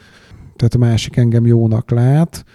tehát 0.56 0.74
a 0.74 0.78
másik 0.78 1.16
engem 1.16 1.46
jónak 1.46 1.92
lát, 1.92 2.46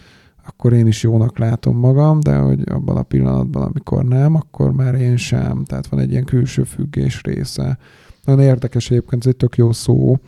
akkor 0.46 0.72
én 0.72 0.86
is 0.86 1.02
jónak 1.02 1.38
látom 1.38 1.76
magam, 1.76 2.20
de 2.20 2.36
hogy 2.36 2.62
abban 2.68 2.96
a 2.96 3.02
pillanatban, 3.02 3.62
amikor 3.62 4.04
nem, 4.04 4.34
akkor 4.34 4.72
már 4.72 4.94
én 4.94 5.16
sem. 5.16 5.64
Tehát 5.64 5.86
van 5.86 6.00
egy 6.00 6.10
ilyen 6.10 6.24
külső 6.24 6.62
függés 6.62 7.22
része. 7.22 7.78
Nagyon 8.24 8.40
érdekes 8.40 8.90
egyébként, 8.90 9.22
ez 9.22 9.30
egy 9.30 9.36
tök 9.36 9.56
jó 9.56 9.72
szó, 9.72 10.18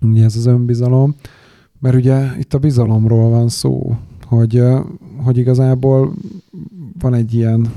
ugye 0.00 0.24
ez 0.24 0.36
az 0.36 0.46
önbizalom, 0.46 1.14
mert 1.78 1.94
ugye 1.94 2.24
itt 2.38 2.54
a 2.54 2.58
bizalomról 2.58 3.30
van 3.30 3.48
szó, 3.48 3.96
hogy, 4.24 4.62
hogy 5.16 5.38
igazából 5.38 6.14
van 6.98 7.14
egy 7.14 7.34
ilyen 7.34 7.72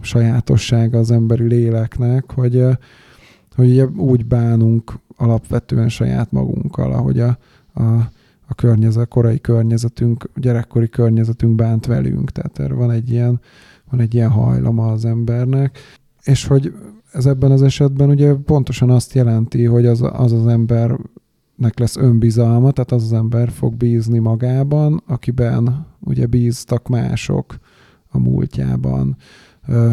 sajátossága 0.00 0.98
az 0.98 1.10
emberi 1.10 1.44
léleknek, 1.44 2.32
hogy, 2.32 2.64
hogy 3.54 3.70
ugye 3.70 3.86
úgy 3.86 4.26
bánunk 4.26 4.98
alapvetően 5.16 5.88
saját 5.88 6.32
magunkkal, 6.32 6.92
ahogy 6.92 7.20
a, 7.20 7.38
a, 7.74 7.82
a 8.46 8.54
környezet, 8.54 9.08
korai 9.08 9.40
környezetünk, 9.40 10.30
gyerekkori 10.34 10.88
környezetünk 10.88 11.54
bánt 11.54 11.86
velünk. 11.86 12.30
Tehát 12.30 12.58
erre 12.58 12.74
van 12.74 12.90
egy 12.90 13.10
ilyen, 13.10 13.40
van 13.90 14.00
egy 14.00 14.14
ilyen 14.14 14.30
hajlama 14.30 14.86
az 14.86 15.04
embernek. 15.04 15.78
És 16.22 16.46
hogy 16.46 16.74
ez 17.12 17.26
ebben 17.26 17.50
az 17.50 17.62
esetben 17.62 18.08
ugye 18.08 18.34
pontosan 18.34 18.90
azt 18.90 19.14
jelenti, 19.14 19.64
hogy 19.64 19.86
az 19.86 20.02
az, 20.12 20.32
az 20.32 20.46
embernek 20.46 21.78
lesz 21.78 21.96
önbizalma, 21.96 22.70
tehát 22.70 22.92
az 22.92 23.02
az 23.02 23.12
ember 23.12 23.50
fog 23.50 23.74
bízni 23.74 24.18
magában, 24.18 25.02
akiben 25.06 25.86
ugye 26.00 26.26
bíztak 26.26 26.88
mások 26.88 27.58
a 28.08 28.18
múltjában, 28.18 29.16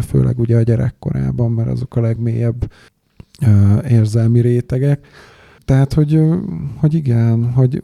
főleg 0.01 0.39
ugye 0.39 0.57
a 0.57 0.61
gyerekkorában, 0.61 1.51
mert 1.51 1.69
azok 1.69 1.95
a 1.95 2.01
legmélyebb 2.01 2.71
érzelmi 3.87 4.39
rétegek. 4.39 5.07
Tehát, 5.65 5.93
hogy, 5.93 6.21
hogy 6.75 6.93
igen, 6.93 7.51
hogy, 7.51 7.81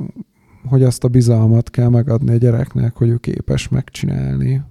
hogy 0.66 0.84
azt 0.84 1.04
a 1.04 1.08
bizalmat 1.08 1.70
kell 1.70 1.90
megadni 1.90 2.32
a 2.32 2.38
gyereknek, 2.38 2.96
hogy 2.96 3.10
ő 3.10 3.18
képes 3.18 3.70
megcsinálni. 3.70 4.62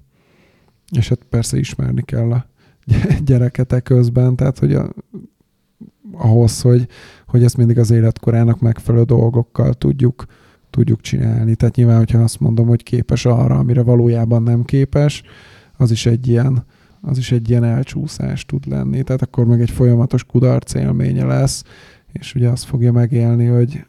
És 0.97 1.09
hát 1.09 1.23
persze 1.29 1.59
ismerni 1.59 2.03
kell 2.03 2.33
a 2.33 2.47
gyereketek 3.25 3.83
közben, 3.83 4.37
tehát 4.37 4.59
hogy 4.59 4.75
a, 4.75 4.93
ahhoz, 6.13 6.61
hogy, 6.61 6.89
hogy 7.27 7.45
ezt 7.45 7.57
mindig 7.57 7.79
az 7.79 7.91
életkorának 7.91 8.61
megfelelő 8.61 9.05
dolgokkal 9.05 9.75
tudjuk, 9.75 10.25
tudjuk 10.71 11.01
csinálni. 11.01 11.55
Tehát 11.55 11.77
nyilván, 11.77 11.99
hogyha 11.99 12.19
azt 12.19 12.41
mondom, 12.41 12.67
hogy 12.67 12.83
képes 12.83 13.25
arra, 13.27 13.59
amire 13.59 13.83
valójában 13.83 14.43
nem 14.43 14.65
képes, 14.65 15.23
az 15.77 15.91
is 15.91 16.07
egy 16.07 16.29
ilyen, 16.29 16.65
az 17.03 17.19
is 17.19 17.33
egy 17.33 17.51
ilyen 17.51 17.65
elcsúszás 17.65 18.45
tud 18.45 18.67
lenni, 18.67 19.03
tehát 19.03 19.23
akkor 19.23 19.45
meg 19.45 19.61
egy 19.61 19.71
folyamatos 19.71 20.25
kudarc 20.25 20.75
élménye 20.75 21.25
lesz, 21.25 21.65
és 22.13 22.35
ugye 22.35 22.49
azt 22.49 22.65
fogja 22.65 22.93
megélni, 22.93 23.47
hogy, 23.47 23.85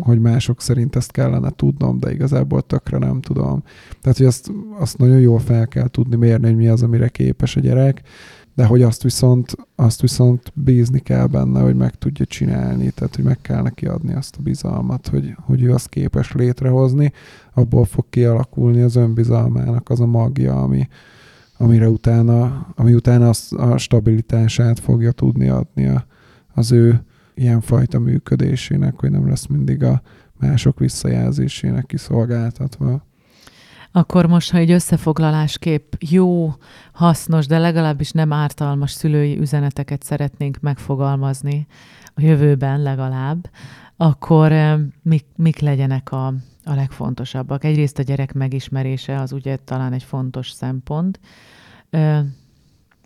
hogy 0.00 0.20
mások 0.20 0.60
szerint 0.62 0.96
ezt 0.96 1.10
kellene 1.10 1.50
tudnom, 1.50 1.98
de 1.98 2.12
igazából 2.12 2.62
tökre 2.62 2.98
nem 2.98 3.20
tudom. 3.20 3.62
Tehát, 4.00 4.18
hogy 4.18 4.26
azt, 4.26 4.52
azt 4.78 4.98
nagyon 4.98 5.20
jól 5.20 5.38
fel 5.38 5.68
kell 5.68 5.88
tudni 5.88 6.16
mérni, 6.16 6.46
hogy 6.46 6.56
mi 6.56 6.68
az, 6.68 6.82
amire 6.82 7.08
képes 7.08 7.56
a 7.56 7.60
gyerek, 7.60 8.02
de 8.54 8.66
hogy 8.66 8.82
azt 8.82 9.02
viszont, 9.02 9.56
azt 9.74 10.00
viszont 10.00 10.52
bízni 10.54 10.98
kell 10.98 11.26
benne, 11.26 11.60
hogy 11.60 11.76
meg 11.76 11.94
tudja 11.94 12.24
csinálni, 12.24 12.90
tehát 12.90 13.16
hogy 13.16 13.24
meg 13.24 13.38
kell 13.40 13.62
neki 13.62 13.86
adni 13.86 14.14
azt 14.14 14.36
a 14.38 14.42
bizalmat, 14.42 15.08
hogy, 15.08 15.34
hogy 15.36 15.62
ő 15.62 15.72
azt 15.72 15.88
képes 15.88 16.32
létrehozni, 16.32 17.12
abból 17.54 17.84
fog 17.84 18.04
kialakulni 18.10 18.80
az 18.80 18.96
önbizalmának 18.96 19.90
az 19.90 20.00
a 20.00 20.06
magja, 20.06 20.62
ami, 20.62 20.88
amire 21.60 21.88
utána, 21.88 22.66
ami 22.74 22.94
utána 22.94 23.28
az, 23.28 23.52
a 23.56 23.76
stabilitását 23.76 24.80
fogja 24.80 25.12
tudni 25.12 25.48
adni 25.48 25.86
a, 25.86 26.04
az 26.54 26.72
ő 26.72 27.04
ilyenfajta 27.34 27.98
működésének, 27.98 28.94
hogy 29.00 29.10
nem 29.10 29.28
lesz 29.28 29.46
mindig 29.46 29.82
a 29.82 30.02
mások 30.38 30.78
visszajelzésének 30.78 31.86
kiszolgáltatva. 31.86 33.08
Akkor 33.92 34.26
most, 34.26 34.50
ha 34.50 34.58
egy 34.58 34.70
összefoglalásképp 34.70 35.92
jó, 35.98 36.54
hasznos, 36.92 37.46
de 37.46 37.58
legalábbis 37.58 38.10
nem 38.10 38.32
ártalmas 38.32 38.90
szülői 38.90 39.38
üzeneteket 39.38 40.02
szeretnénk 40.02 40.60
megfogalmazni 40.60 41.66
a 42.14 42.20
jövőben 42.20 42.82
legalább, 42.82 43.50
akkor 43.96 44.52
eh, 44.52 44.78
mik, 45.02 45.24
mik 45.36 45.58
legyenek 45.58 46.12
a, 46.12 46.26
a 46.64 46.74
legfontosabbak? 46.74 47.64
Egyrészt 47.64 47.98
a 47.98 48.02
gyerek 48.02 48.32
megismerése 48.32 49.20
az 49.20 49.32
ugye 49.32 49.56
talán 49.56 49.92
egy 49.92 50.02
fontos 50.02 50.50
szempont, 50.50 51.20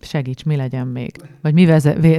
segíts, 0.00 0.44
mi 0.44 0.56
legyen 0.56 0.86
még? 0.86 1.16
Vagy 1.42 1.54
mi 1.54 1.64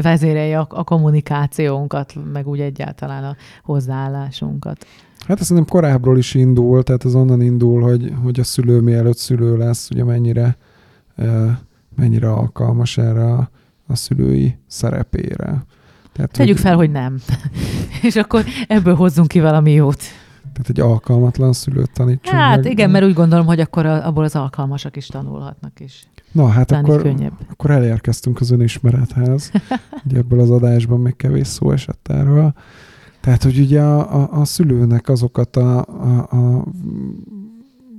vezérelje 0.02 0.60
a, 0.60 0.68
a 0.70 0.84
kommunikációnkat, 0.84 2.14
meg 2.34 2.48
úgy 2.48 2.60
egyáltalán 2.60 3.24
a 3.24 3.36
hozzáállásunkat? 3.64 4.86
Hát 5.28 5.40
ez 5.40 5.46
szerintem 5.46 5.74
korábbról 5.74 6.18
is 6.18 6.34
indul, 6.34 6.84
tehát 6.84 7.04
az 7.04 7.16
onnan 7.16 7.42
indul, 7.42 7.82
hogy, 7.82 8.14
hogy 8.24 8.40
a 8.40 8.44
szülő 8.44 8.80
mielőtt 8.80 9.18
szülő 9.18 9.58
lesz, 9.58 9.90
ugye 9.90 10.04
mennyire, 10.04 10.58
mennyire 11.96 12.32
alkalmas 12.32 12.98
erre 12.98 13.34
a, 13.34 13.50
a 13.88 13.96
szülői 13.96 14.58
szerepére. 14.68 15.66
Tehát, 16.14 16.32
Tegyük 16.32 16.56
hogy, 16.56 16.66
fel, 16.66 16.76
hogy 16.76 16.92
nem. 16.92 17.18
És 18.02 18.16
akkor 18.16 18.44
ebből 18.68 18.96
hozzunk 18.96 19.28
ki 19.28 19.40
valami 19.40 19.72
jót. 19.72 20.02
Tehát 20.56 20.70
egy 20.70 20.80
alkalmatlan 20.80 21.54
szülőt 21.54 21.92
tanítsunk 21.92 22.38
Hát 22.38 22.64
meg. 22.64 22.72
igen, 22.72 22.90
mert 22.90 23.06
úgy 23.06 23.14
gondolom, 23.14 23.46
hogy 23.46 23.60
akkor 23.60 23.86
abból 23.86 24.24
az 24.24 24.36
alkalmasak 24.36 24.96
is 24.96 25.08
tanulhatnak 25.08 25.80
is. 25.80 26.08
Na 26.32 26.48
hát 26.48 26.72
akkor, 26.72 27.02
könnyebb. 27.02 27.34
akkor 27.50 27.72
elérkeztünk 27.72 28.40
az 28.40 28.52
önismerethez. 28.52 29.52
ugye 30.06 30.18
ebből 30.18 30.40
az 30.40 30.52
adásban 30.52 31.00
még 31.00 31.16
kevés 31.16 31.48
szó 31.48 31.72
esett 31.72 32.08
erről. 32.08 32.54
Tehát, 33.22 33.44
hogy 33.44 33.60
ugye 33.60 33.82
a, 33.82 34.22
a, 34.22 34.40
a 34.40 34.46
szülőnek 34.46 35.10
azokat 35.10 35.56
a, 35.56 35.86
a, 35.86 36.28
a 36.30 36.66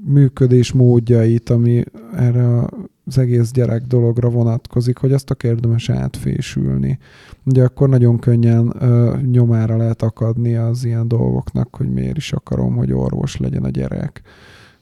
működés 0.05 0.73
módjait, 0.73 1.51
ami 1.51 1.85
erre 2.15 2.65
az 3.07 3.19
egész 3.19 3.51
gyerek 3.51 3.83
dologra 3.83 4.29
vonatkozik, 4.29 4.99
hogy 4.99 5.13
azt 5.13 5.31
a 5.31 5.37
érdemes 5.43 5.89
átfésülni. 5.89 6.99
Ugye 7.47 7.65
akkor 7.65 7.89
nagyon 7.89 8.19
könnyen 8.19 8.73
ö, 8.79 9.17
nyomára 9.31 9.77
lehet 9.77 10.03
akadni 10.03 10.55
az 10.55 10.85
ilyen 10.85 11.09
dolgoknak, 11.09 11.77
hogy 11.77 11.93
miért 11.93 12.17
is 12.17 12.33
akarom, 12.33 12.77
hogy 12.77 12.93
orvos 12.93 13.37
legyen 13.37 13.65
a 13.65 13.71
gyerek, 13.71 14.23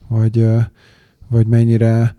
vagy, 0.09 0.39
ö, 0.39 0.59
vagy 1.29 1.47
mennyire 1.47 2.17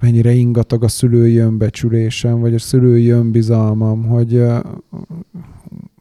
mennyire 0.00 0.32
ingatag 0.32 0.82
a 0.82 0.88
szülői 0.88 1.36
önbecsülésem, 1.36 2.40
vagy 2.40 2.54
a 2.54 2.58
szülői 2.58 3.08
önbizalmam, 3.08 4.04
hogy, 4.06 4.42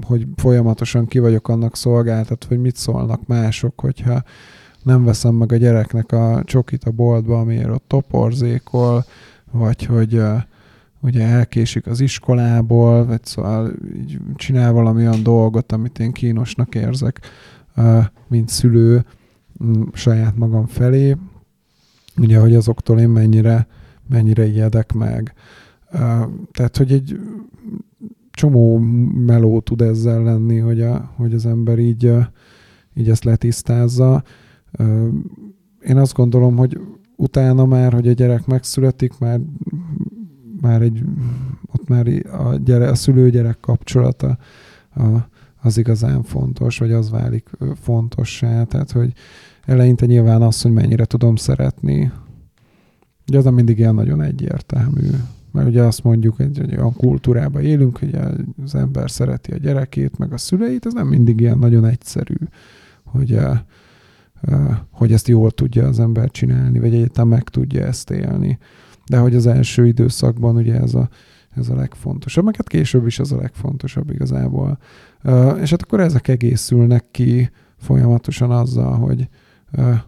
hogy 0.06 0.28
folyamatosan 0.36 1.06
ki 1.06 1.20
vagyok 1.20 1.48
annak 1.48 1.76
szolgáltat, 1.76 2.44
hogy 2.44 2.60
mit 2.60 2.76
szólnak 2.76 3.28
mások, 3.28 3.80
hogyha 3.80 4.24
nem 4.84 5.04
veszem 5.04 5.36
meg 5.36 5.52
a 5.52 5.56
gyereknek 5.56 6.12
a 6.12 6.42
csokit 6.46 6.84
a 6.84 6.92
boltba, 6.92 7.40
amiért 7.40 7.70
ott 7.70 7.84
toporzékol, 7.88 9.06
vagy 9.52 9.86
hogy 9.86 10.22
ugye 11.06 11.24
elkésik 11.24 11.88
az 11.88 12.00
iskolából, 12.00 13.06
vagy 13.06 13.24
szóval 13.26 13.74
így 13.98 14.20
csinál 14.36 14.72
valami 14.72 15.08
olyan 15.08 15.24
dolgot, 15.24 15.72
amit 15.72 16.00
én 16.00 16.12
kínosnak 16.12 16.76
érzek, 16.76 17.20
mint 18.28 18.50
szülő 18.50 19.06
saját 19.94 20.38
magam 20.38 20.66
felé. 20.66 21.16
Ugye, 22.18 22.40
hogy 22.40 22.56
azoktól 22.56 23.00
én 23.00 23.10
mennyire, 23.10 23.68
mennyire 24.10 24.46
ijedek 24.48 24.94
meg. 24.94 25.34
Tehát, 26.52 26.78
hogy 26.78 26.92
egy 26.92 27.20
csomó 28.32 28.78
meló 29.26 29.60
tud 29.60 29.82
ezzel 29.82 30.24
lenni, 30.24 30.58
hogy, 30.58 30.82
a, 30.82 31.12
hogy 31.16 31.34
az 31.34 31.46
ember 31.46 31.80
így, 31.80 32.12
így 32.94 33.10
ezt 33.10 33.24
letisztázza. 33.24 34.24
Én 35.82 35.98
azt 35.98 36.14
gondolom, 36.14 36.56
hogy 36.56 36.80
utána 37.16 37.66
már, 37.66 37.94
hogy 37.94 38.08
a 38.08 38.12
gyerek 38.12 38.46
megszületik, 38.46 39.18
már, 39.20 39.40
már 40.66 40.82
egy, 40.82 41.04
ott 41.72 41.88
már 41.88 42.08
a, 42.32 42.56
gyere, 42.56 42.90
a 42.90 42.96
szülő-gyerek 42.96 43.60
kapcsolata 43.60 44.38
a, 44.96 45.04
az 45.62 45.78
igazán 45.78 46.24
fontos, 46.24 46.78
vagy 46.78 46.92
az 46.92 47.10
válik 47.10 47.50
fontossá. 47.82 48.64
Tehát, 48.64 48.92
hogy 48.92 49.14
eleinte 49.66 50.06
nyilván 50.06 50.42
az, 50.42 50.62
hogy 50.62 50.72
mennyire 50.72 51.06
tudom 51.06 51.36
szeretni. 51.36 52.12
Ugye 53.28 53.38
az 53.38 53.46
mindig 53.46 53.78
ilyen 53.78 53.96
nagyon 53.96 54.22
egyértelmű. 54.22 55.10
Mert 55.52 55.68
ugye 55.68 55.84
azt 55.84 56.04
mondjuk, 56.04 56.36
hogy 56.36 56.60
egy 56.60 56.76
olyan 56.76 56.94
kultúrában 56.94 57.62
élünk, 57.62 57.98
hogy 57.98 58.18
az 58.64 58.76
ember 58.76 59.12
szereti 59.12 59.52
a 59.52 59.58
gyerekét, 59.58 60.18
meg 60.18 60.34
a 60.34 60.38
szüleit, 60.38 60.86
ez 60.86 60.94
nem 60.94 61.08
mindig 61.08 61.40
ilyen 61.40 61.58
nagyon 61.58 61.86
egyszerű, 61.86 62.36
hogy 63.04 63.40
hogy 64.92 65.14
ezt 65.14 65.28
jól 65.28 65.52
tudja 65.52 65.88
az 65.88 66.00
ember 66.00 66.32
csinálni, 66.32 66.80
vagy 66.80 66.94
egyáltalán 66.94 67.28
meg 67.28 67.44
tudja 67.44 67.86
ezt 67.86 68.10
élni. 68.10 68.58
De 69.10 69.18
hogy 69.18 69.36
az 69.36 69.48
első 69.48 69.88
időszakban 69.88 70.56
ugye 70.56 70.80
ez 70.80 70.94
a, 70.94 71.10
ez 71.56 71.70
a 71.70 71.76
legfontosabb, 71.76 72.46
meg 72.46 72.56
hát 72.56 72.68
később 72.68 73.06
is 73.06 73.20
ez 73.20 73.32
a 73.32 73.38
legfontosabb 73.38 74.12
igazából. 74.12 74.78
És 75.62 75.70
hát 75.70 75.82
akkor 75.82 76.00
ezek 76.00 76.28
egészülnek 76.28 77.06
ki 77.12 77.50
folyamatosan 77.78 78.52
azzal, 78.52 78.94
hogy 78.94 79.30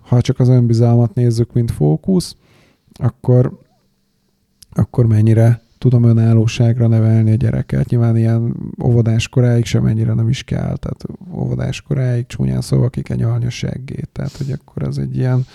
ha 0.01 0.21
csak 0.21 0.39
az 0.39 0.49
önbizalmat 0.49 1.13
nézzük, 1.13 1.53
mint 1.53 1.71
fókusz, 1.71 2.35
akkor, 2.93 3.59
akkor 4.71 5.05
mennyire 5.05 5.61
tudom 5.77 6.03
önállóságra 6.03 6.87
nevelni 6.87 7.31
a 7.31 7.35
gyereket. 7.35 7.89
Nyilván 7.89 8.17
ilyen 8.17 8.55
óvodás 8.83 9.27
koráig 9.27 9.65
sem 9.65 9.85
ennyire 9.85 10.13
nem 10.13 10.29
is 10.29 10.43
kell, 10.43 10.77
tehát 10.77 11.03
óvodás 11.33 11.81
koráig 11.81 12.25
csúnyán 12.25 12.61
szóval 12.61 12.89
ki 12.89 13.01
kell 13.01 13.17
nyalni 13.17 13.45
a 13.45 13.49
seggét. 13.49 14.09
Tehát, 14.11 14.37
hogy 14.37 14.51
akkor 14.51 14.83
ez 14.83 14.97
egy 14.97 15.17
ilyen, 15.17 15.45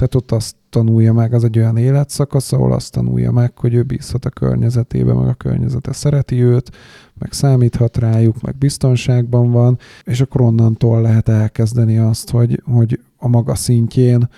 tehát 0.00 0.14
ott 0.14 0.32
azt 0.32 0.56
tanulja 0.70 1.12
meg, 1.12 1.34
az 1.34 1.44
egy 1.44 1.58
olyan 1.58 1.76
életszakasz, 1.76 2.52
ahol 2.52 2.72
azt 2.72 2.92
tanulja 2.92 3.30
meg, 3.30 3.58
hogy 3.58 3.74
ő 3.74 3.82
bízhat 3.82 4.24
a 4.24 4.30
környezetébe, 4.30 5.12
meg 5.12 5.28
a 5.28 5.34
környezete 5.34 5.92
szereti 5.92 6.42
őt, 6.42 6.70
meg 7.18 7.32
számíthat 7.32 7.96
rájuk, 7.96 8.40
meg 8.40 8.56
biztonságban 8.56 9.50
van, 9.50 9.78
és 10.04 10.20
akkor 10.20 10.40
onnantól 10.40 11.00
lehet 11.00 11.28
elkezdeni 11.28 11.98
azt, 11.98 12.30
hogy, 12.30 12.62
hogy 12.64 13.00
a 13.16 13.28
maga 13.28 13.54
szintjén 13.54 14.28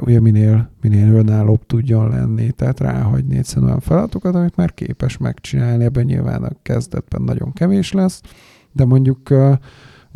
ugye 0.00 0.20
minél, 0.20 0.70
minél 0.80 1.14
önállóbb 1.14 1.66
tudjon 1.66 2.08
lenni, 2.08 2.50
tehát 2.50 2.80
ráhagyni 2.80 3.36
egyszerűen 3.36 3.66
olyan 3.66 3.80
feladatokat, 3.80 4.34
amit 4.34 4.56
már 4.56 4.74
képes 4.74 5.16
megcsinálni, 5.16 5.84
ebben 5.84 6.04
nyilván 6.04 6.42
a 6.42 6.50
kezdetben 6.62 7.22
nagyon 7.22 7.52
kevés 7.52 7.92
lesz, 7.92 8.20
de 8.72 8.84
mondjuk 8.84 9.28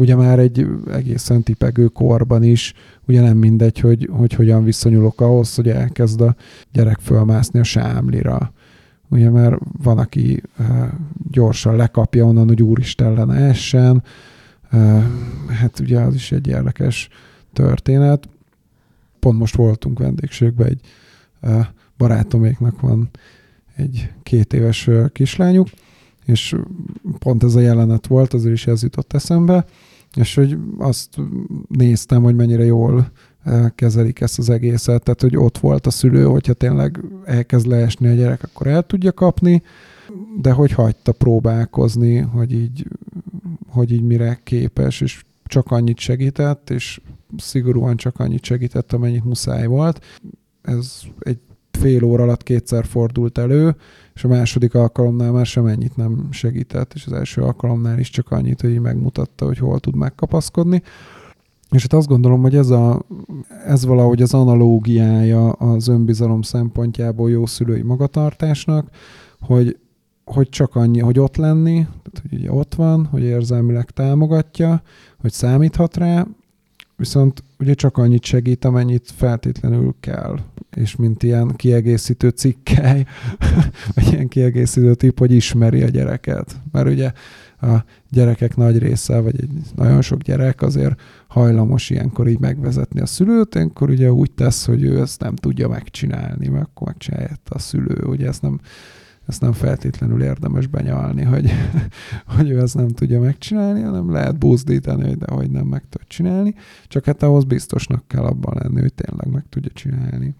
ugye 0.01 0.17
már 0.17 0.39
egy 0.39 0.67
egészen 0.91 1.43
tipegő 1.43 1.87
korban 1.87 2.43
is, 2.43 2.73
ugye 3.09 3.21
nem 3.21 3.37
mindegy, 3.37 3.81
hogy, 3.81 4.09
hogy 4.13 4.33
hogyan 4.33 4.65
viszonyulok 4.65 5.21
ahhoz, 5.21 5.55
hogy 5.55 5.69
elkezd 5.69 6.21
a 6.21 6.35
gyerek 6.73 6.99
fölmászni 7.01 7.59
a 7.59 7.65
sámlira. 7.65 8.53
Ugye 9.09 9.31
már 9.31 9.59
van, 9.83 9.99
aki 9.99 10.43
gyorsan 11.31 11.77
lekapja 11.77 12.25
onnan, 12.25 12.47
hogy 12.49 12.63
úristen 12.63 13.13
lenne 13.13 13.35
essen. 13.35 14.03
Hát 15.49 15.79
ugye 15.81 16.01
az 16.01 16.15
is 16.15 16.33
egy 16.33 16.47
érdekes 16.47 17.09
történet 17.53 18.29
pont 19.19 19.39
most 19.39 19.57
voltunk 19.57 19.99
vendégségben, 19.99 20.67
egy 20.67 20.81
barátoméknak 21.97 22.81
van 22.81 23.11
egy 23.77 24.13
két 24.23 24.53
éves 24.53 24.89
kislányuk, 25.13 25.69
és 26.25 26.57
pont 27.19 27.43
ez 27.43 27.55
a 27.55 27.61
jelenet 27.61 28.07
volt, 28.07 28.35
azért 28.35 28.55
is 28.55 28.67
ez 28.67 28.83
jutott 28.83 29.13
eszembe, 29.13 29.65
és 30.15 30.35
hogy 30.35 30.59
azt 30.79 31.17
néztem, 31.69 32.23
hogy 32.23 32.35
mennyire 32.35 32.65
jól 32.65 33.11
kezelik 33.75 34.21
ezt 34.21 34.39
az 34.39 34.51
egészet, 34.51 35.03
tehát 35.03 35.21
hogy 35.21 35.37
ott 35.37 35.59
volt 35.59 35.87
a 35.87 35.91
szülő, 35.91 36.25
hogyha 36.25 36.53
tényleg 36.53 37.01
elkezd 37.25 37.67
leesni 37.67 38.09
a 38.09 38.15
gyerek, 38.15 38.43
akkor 38.43 38.67
el 38.67 38.83
tudja 38.83 39.13
kapni, 39.13 39.63
de 40.41 40.53
hogy 40.53 40.73
hagyta 40.73 41.13
próbálkozni, 41.13 42.17
hogy 42.17 42.53
így, 42.53 42.87
hogy 43.67 43.93
így 43.93 44.03
mire 44.03 44.41
képes, 44.43 45.01
és 45.01 45.25
csak 45.45 45.71
annyit 45.71 45.99
segített, 45.99 46.71
és 46.71 47.01
szigorúan 47.37 47.97
csak 47.97 48.21
annyit 48.21 48.45
segített, 48.45 48.93
amennyit 48.93 49.25
muszáj 49.25 49.67
volt. 49.67 50.05
Ez 50.63 51.01
egy 51.21 51.39
fél 51.81 52.05
óra 52.05 52.23
alatt 52.23 52.43
kétszer 52.43 52.85
fordult 52.85 53.39
elő, 53.39 53.77
és 54.15 54.25
a 54.25 54.29
második 54.29 54.75
alkalomnál 54.75 55.33
már 55.33 55.47
sem 55.47 55.67
ennyit 55.67 55.97
nem 55.97 56.29
segített, 56.31 56.93
és 56.95 57.07
az 57.07 57.13
első 57.13 57.43
alkalomnál 57.43 57.99
is 57.99 58.11
csak 58.11 58.31
annyit, 58.31 58.61
hogy 58.61 58.81
megmutatta, 58.81 59.45
hogy 59.45 59.59
hol 59.59 59.81
tud 59.81 59.97
megkapaszkodni. 59.97 60.83
És 61.71 61.83
hát 61.83 61.93
azt 61.93 62.09
gondolom, 62.09 62.41
hogy 62.41 62.57
ez, 62.57 62.71
a, 62.71 63.03
ez 63.67 63.85
valahogy 63.85 64.23
az 64.23 64.35
analógiája 64.35 65.51
az 65.51 65.89
önbizalom 65.89 66.43
szempontjából 66.43 67.31
jó 67.31 67.47
szülői 67.47 67.83
magatartásnak, 67.83 68.89
hogy, 69.41 69.79
hogy 70.25 70.49
csak 70.49 70.77
annyi, 70.77 71.01
hogy 71.01 71.19
ott 71.19 71.37
lenni, 71.37 71.75
tehát 71.83 72.29
hogy 72.31 72.39
ugye 72.39 72.53
ott 72.53 72.75
van, 72.75 73.07
hogy 73.07 73.23
érzelmileg 73.23 73.91
támogatja, 73.91 74.83
hogy 75.21 75.33
számíthat 75.33 75.97
rá, 75.97 76.27
viszont 77.01 77.45
ugye 77.59 77.75
csak 77.75 77.97
annyit 77.97 78.25
segít, 78.25 78.65
amennyit 78.65 79.13
feltétlenül 79.17 79.95
kell. 80.01 80.39
És 80.77 80.97
mint 80.97 81.23
ilyen 81.23 81.57
kiegészítő 81.57 82.29
cikkely, 82.29 83.05
vagy 83.95 84.13
ilyen 84.13 84.29
kiegészítő 84.29 84.95
tip, 84.95 85.19
hogy 85.19 85.33
ismeri 85.33 85.83
a 85.83 85.89
gyereket. 85.89 86.61
Mert 86.73 86.89
ugye 86.89 87.13
a 87.61 87.85
gyerekek 88.11 88.57
nagy 88.57 88.79
része, 88.79 89.21
vagy 89.21 89.41
egy 89.41 89.51
nagyon 89.77 90.03
sok 90.03 90.21
gyerek 90.21 90.63
azért 90.63 91.01
hajlamos 91.27 91.91
ilyenkor 91.91 92.29
így 92.29 92.41
megvezetni 92.41 93.01
a 93.01 93.07
szülőt, 93.07 93.55
akkor 93.55 93.91
ugye 93.91 94.13
úgy 94.13 94.31
tesz, 94.31 94.67
hogy 94.67 94.83
ő 94.83 95.01
ezt 95.01 95.21
nem 95.21 95.35
tudja 95.37 95.69
megcsinálni, 95.69 96.49
mert 96.49 96.65
akkor 96.65 96.87
megcsinálja 96.87 97.31
a 97.49 97.59
szülő, 97.59 98.05
ugye 98.05 98.27
ezt 98.27 98.43
nem 98.43 98.61
ezt 99.31 99.41
nem 99.41 99.53
feltétlenül 99.53 100.23
érdemes 100.23 100.67
benyalni, 100.67 101.23
hogy, 101.23 101.51
hogy 102.37 102.51
ő 102.51 102.61
ezt 102.61 102.75
nem 102.75 102.89
tudja 102.89 103.21
megcsinálni, 103.21 103.81
hanem 103.81 104.13
lehet 104.13 104.39
buzdítani, 104.39 105.03
hogy 105.03 105.19
de 105.19 105.33
hogy 105.33 105.51
nem 105.51 105.67
meg 105.67 105.83
tud 105.89 106.07
csinálni, 106.07 106.55
csak 106.89 107.05
hát 107.05 107.23
ahhoz 107.23 107.45
biztosnak 107.45 108.09
kell 108.09 108.25
abban 108.25 108.57
lenni, 108.63 108.81
hogy 108.81 108.95
tényleg 108.95 109.31
meg 109.33 109.45
tudja 109.49 109.71
csinálni. 109.75 110.35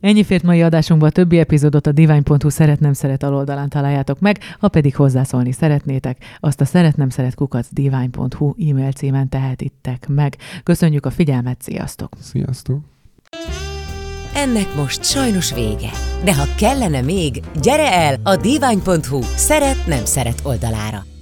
Ennyi 0.00 0.24
fért 0.24 0.42
mai 0.42 0.62
adásunkban 0.62 1.08
a 1.08 1.12
többi 1.12 1.38
epizódot 1.38 1.86
a 1.86 1.92
divány.hu 1.92 2.48
szeretnem 2.48 2.92
szeret 2.92 3.22
aloldalán 3.22 3.68
találjátok 3.68 4.20
meg, 4.20 4.38
ha 4.58 4.68
pedig 4.68 4.96
hozzászólni 4.96 5.52
szeretnétek, 5.52 6.24
azt 6.40 6.60
a 6.60 6.64
szeretnem 6.64 7.08
szeret 7.08 7.34
kukac 7.34 7.68
divány.hu 7.70 8.54
e-mail 8.70 8.92
címen 8.92 9.28
tehetitek 9.28 10.08
meg. 10.08 10.36
Köszönjük 10.62 11.06
a 11.06 11.10
figyelmet, 11.10 11.62
sziasztok! 11.62 12.12
Sziasztok! 12.20 12.80
Ennek 14.36 14.74
most 14.74 15.04
sajnos 15.04 15.52
vége. 15.52 15.90
De 16.24 16.34
ha 16.34 16.44
kellene 16.56 17.00
még, 17.00 17.42
gyere 17.60 17.92
el 17.92 18.20
a 18.22 18.36
divány.hu 18.36 19.20
szeret 19.22 19.86
nem 19.86 20.04
szeret 20.04 20.40
oldalára. 20.42 21.15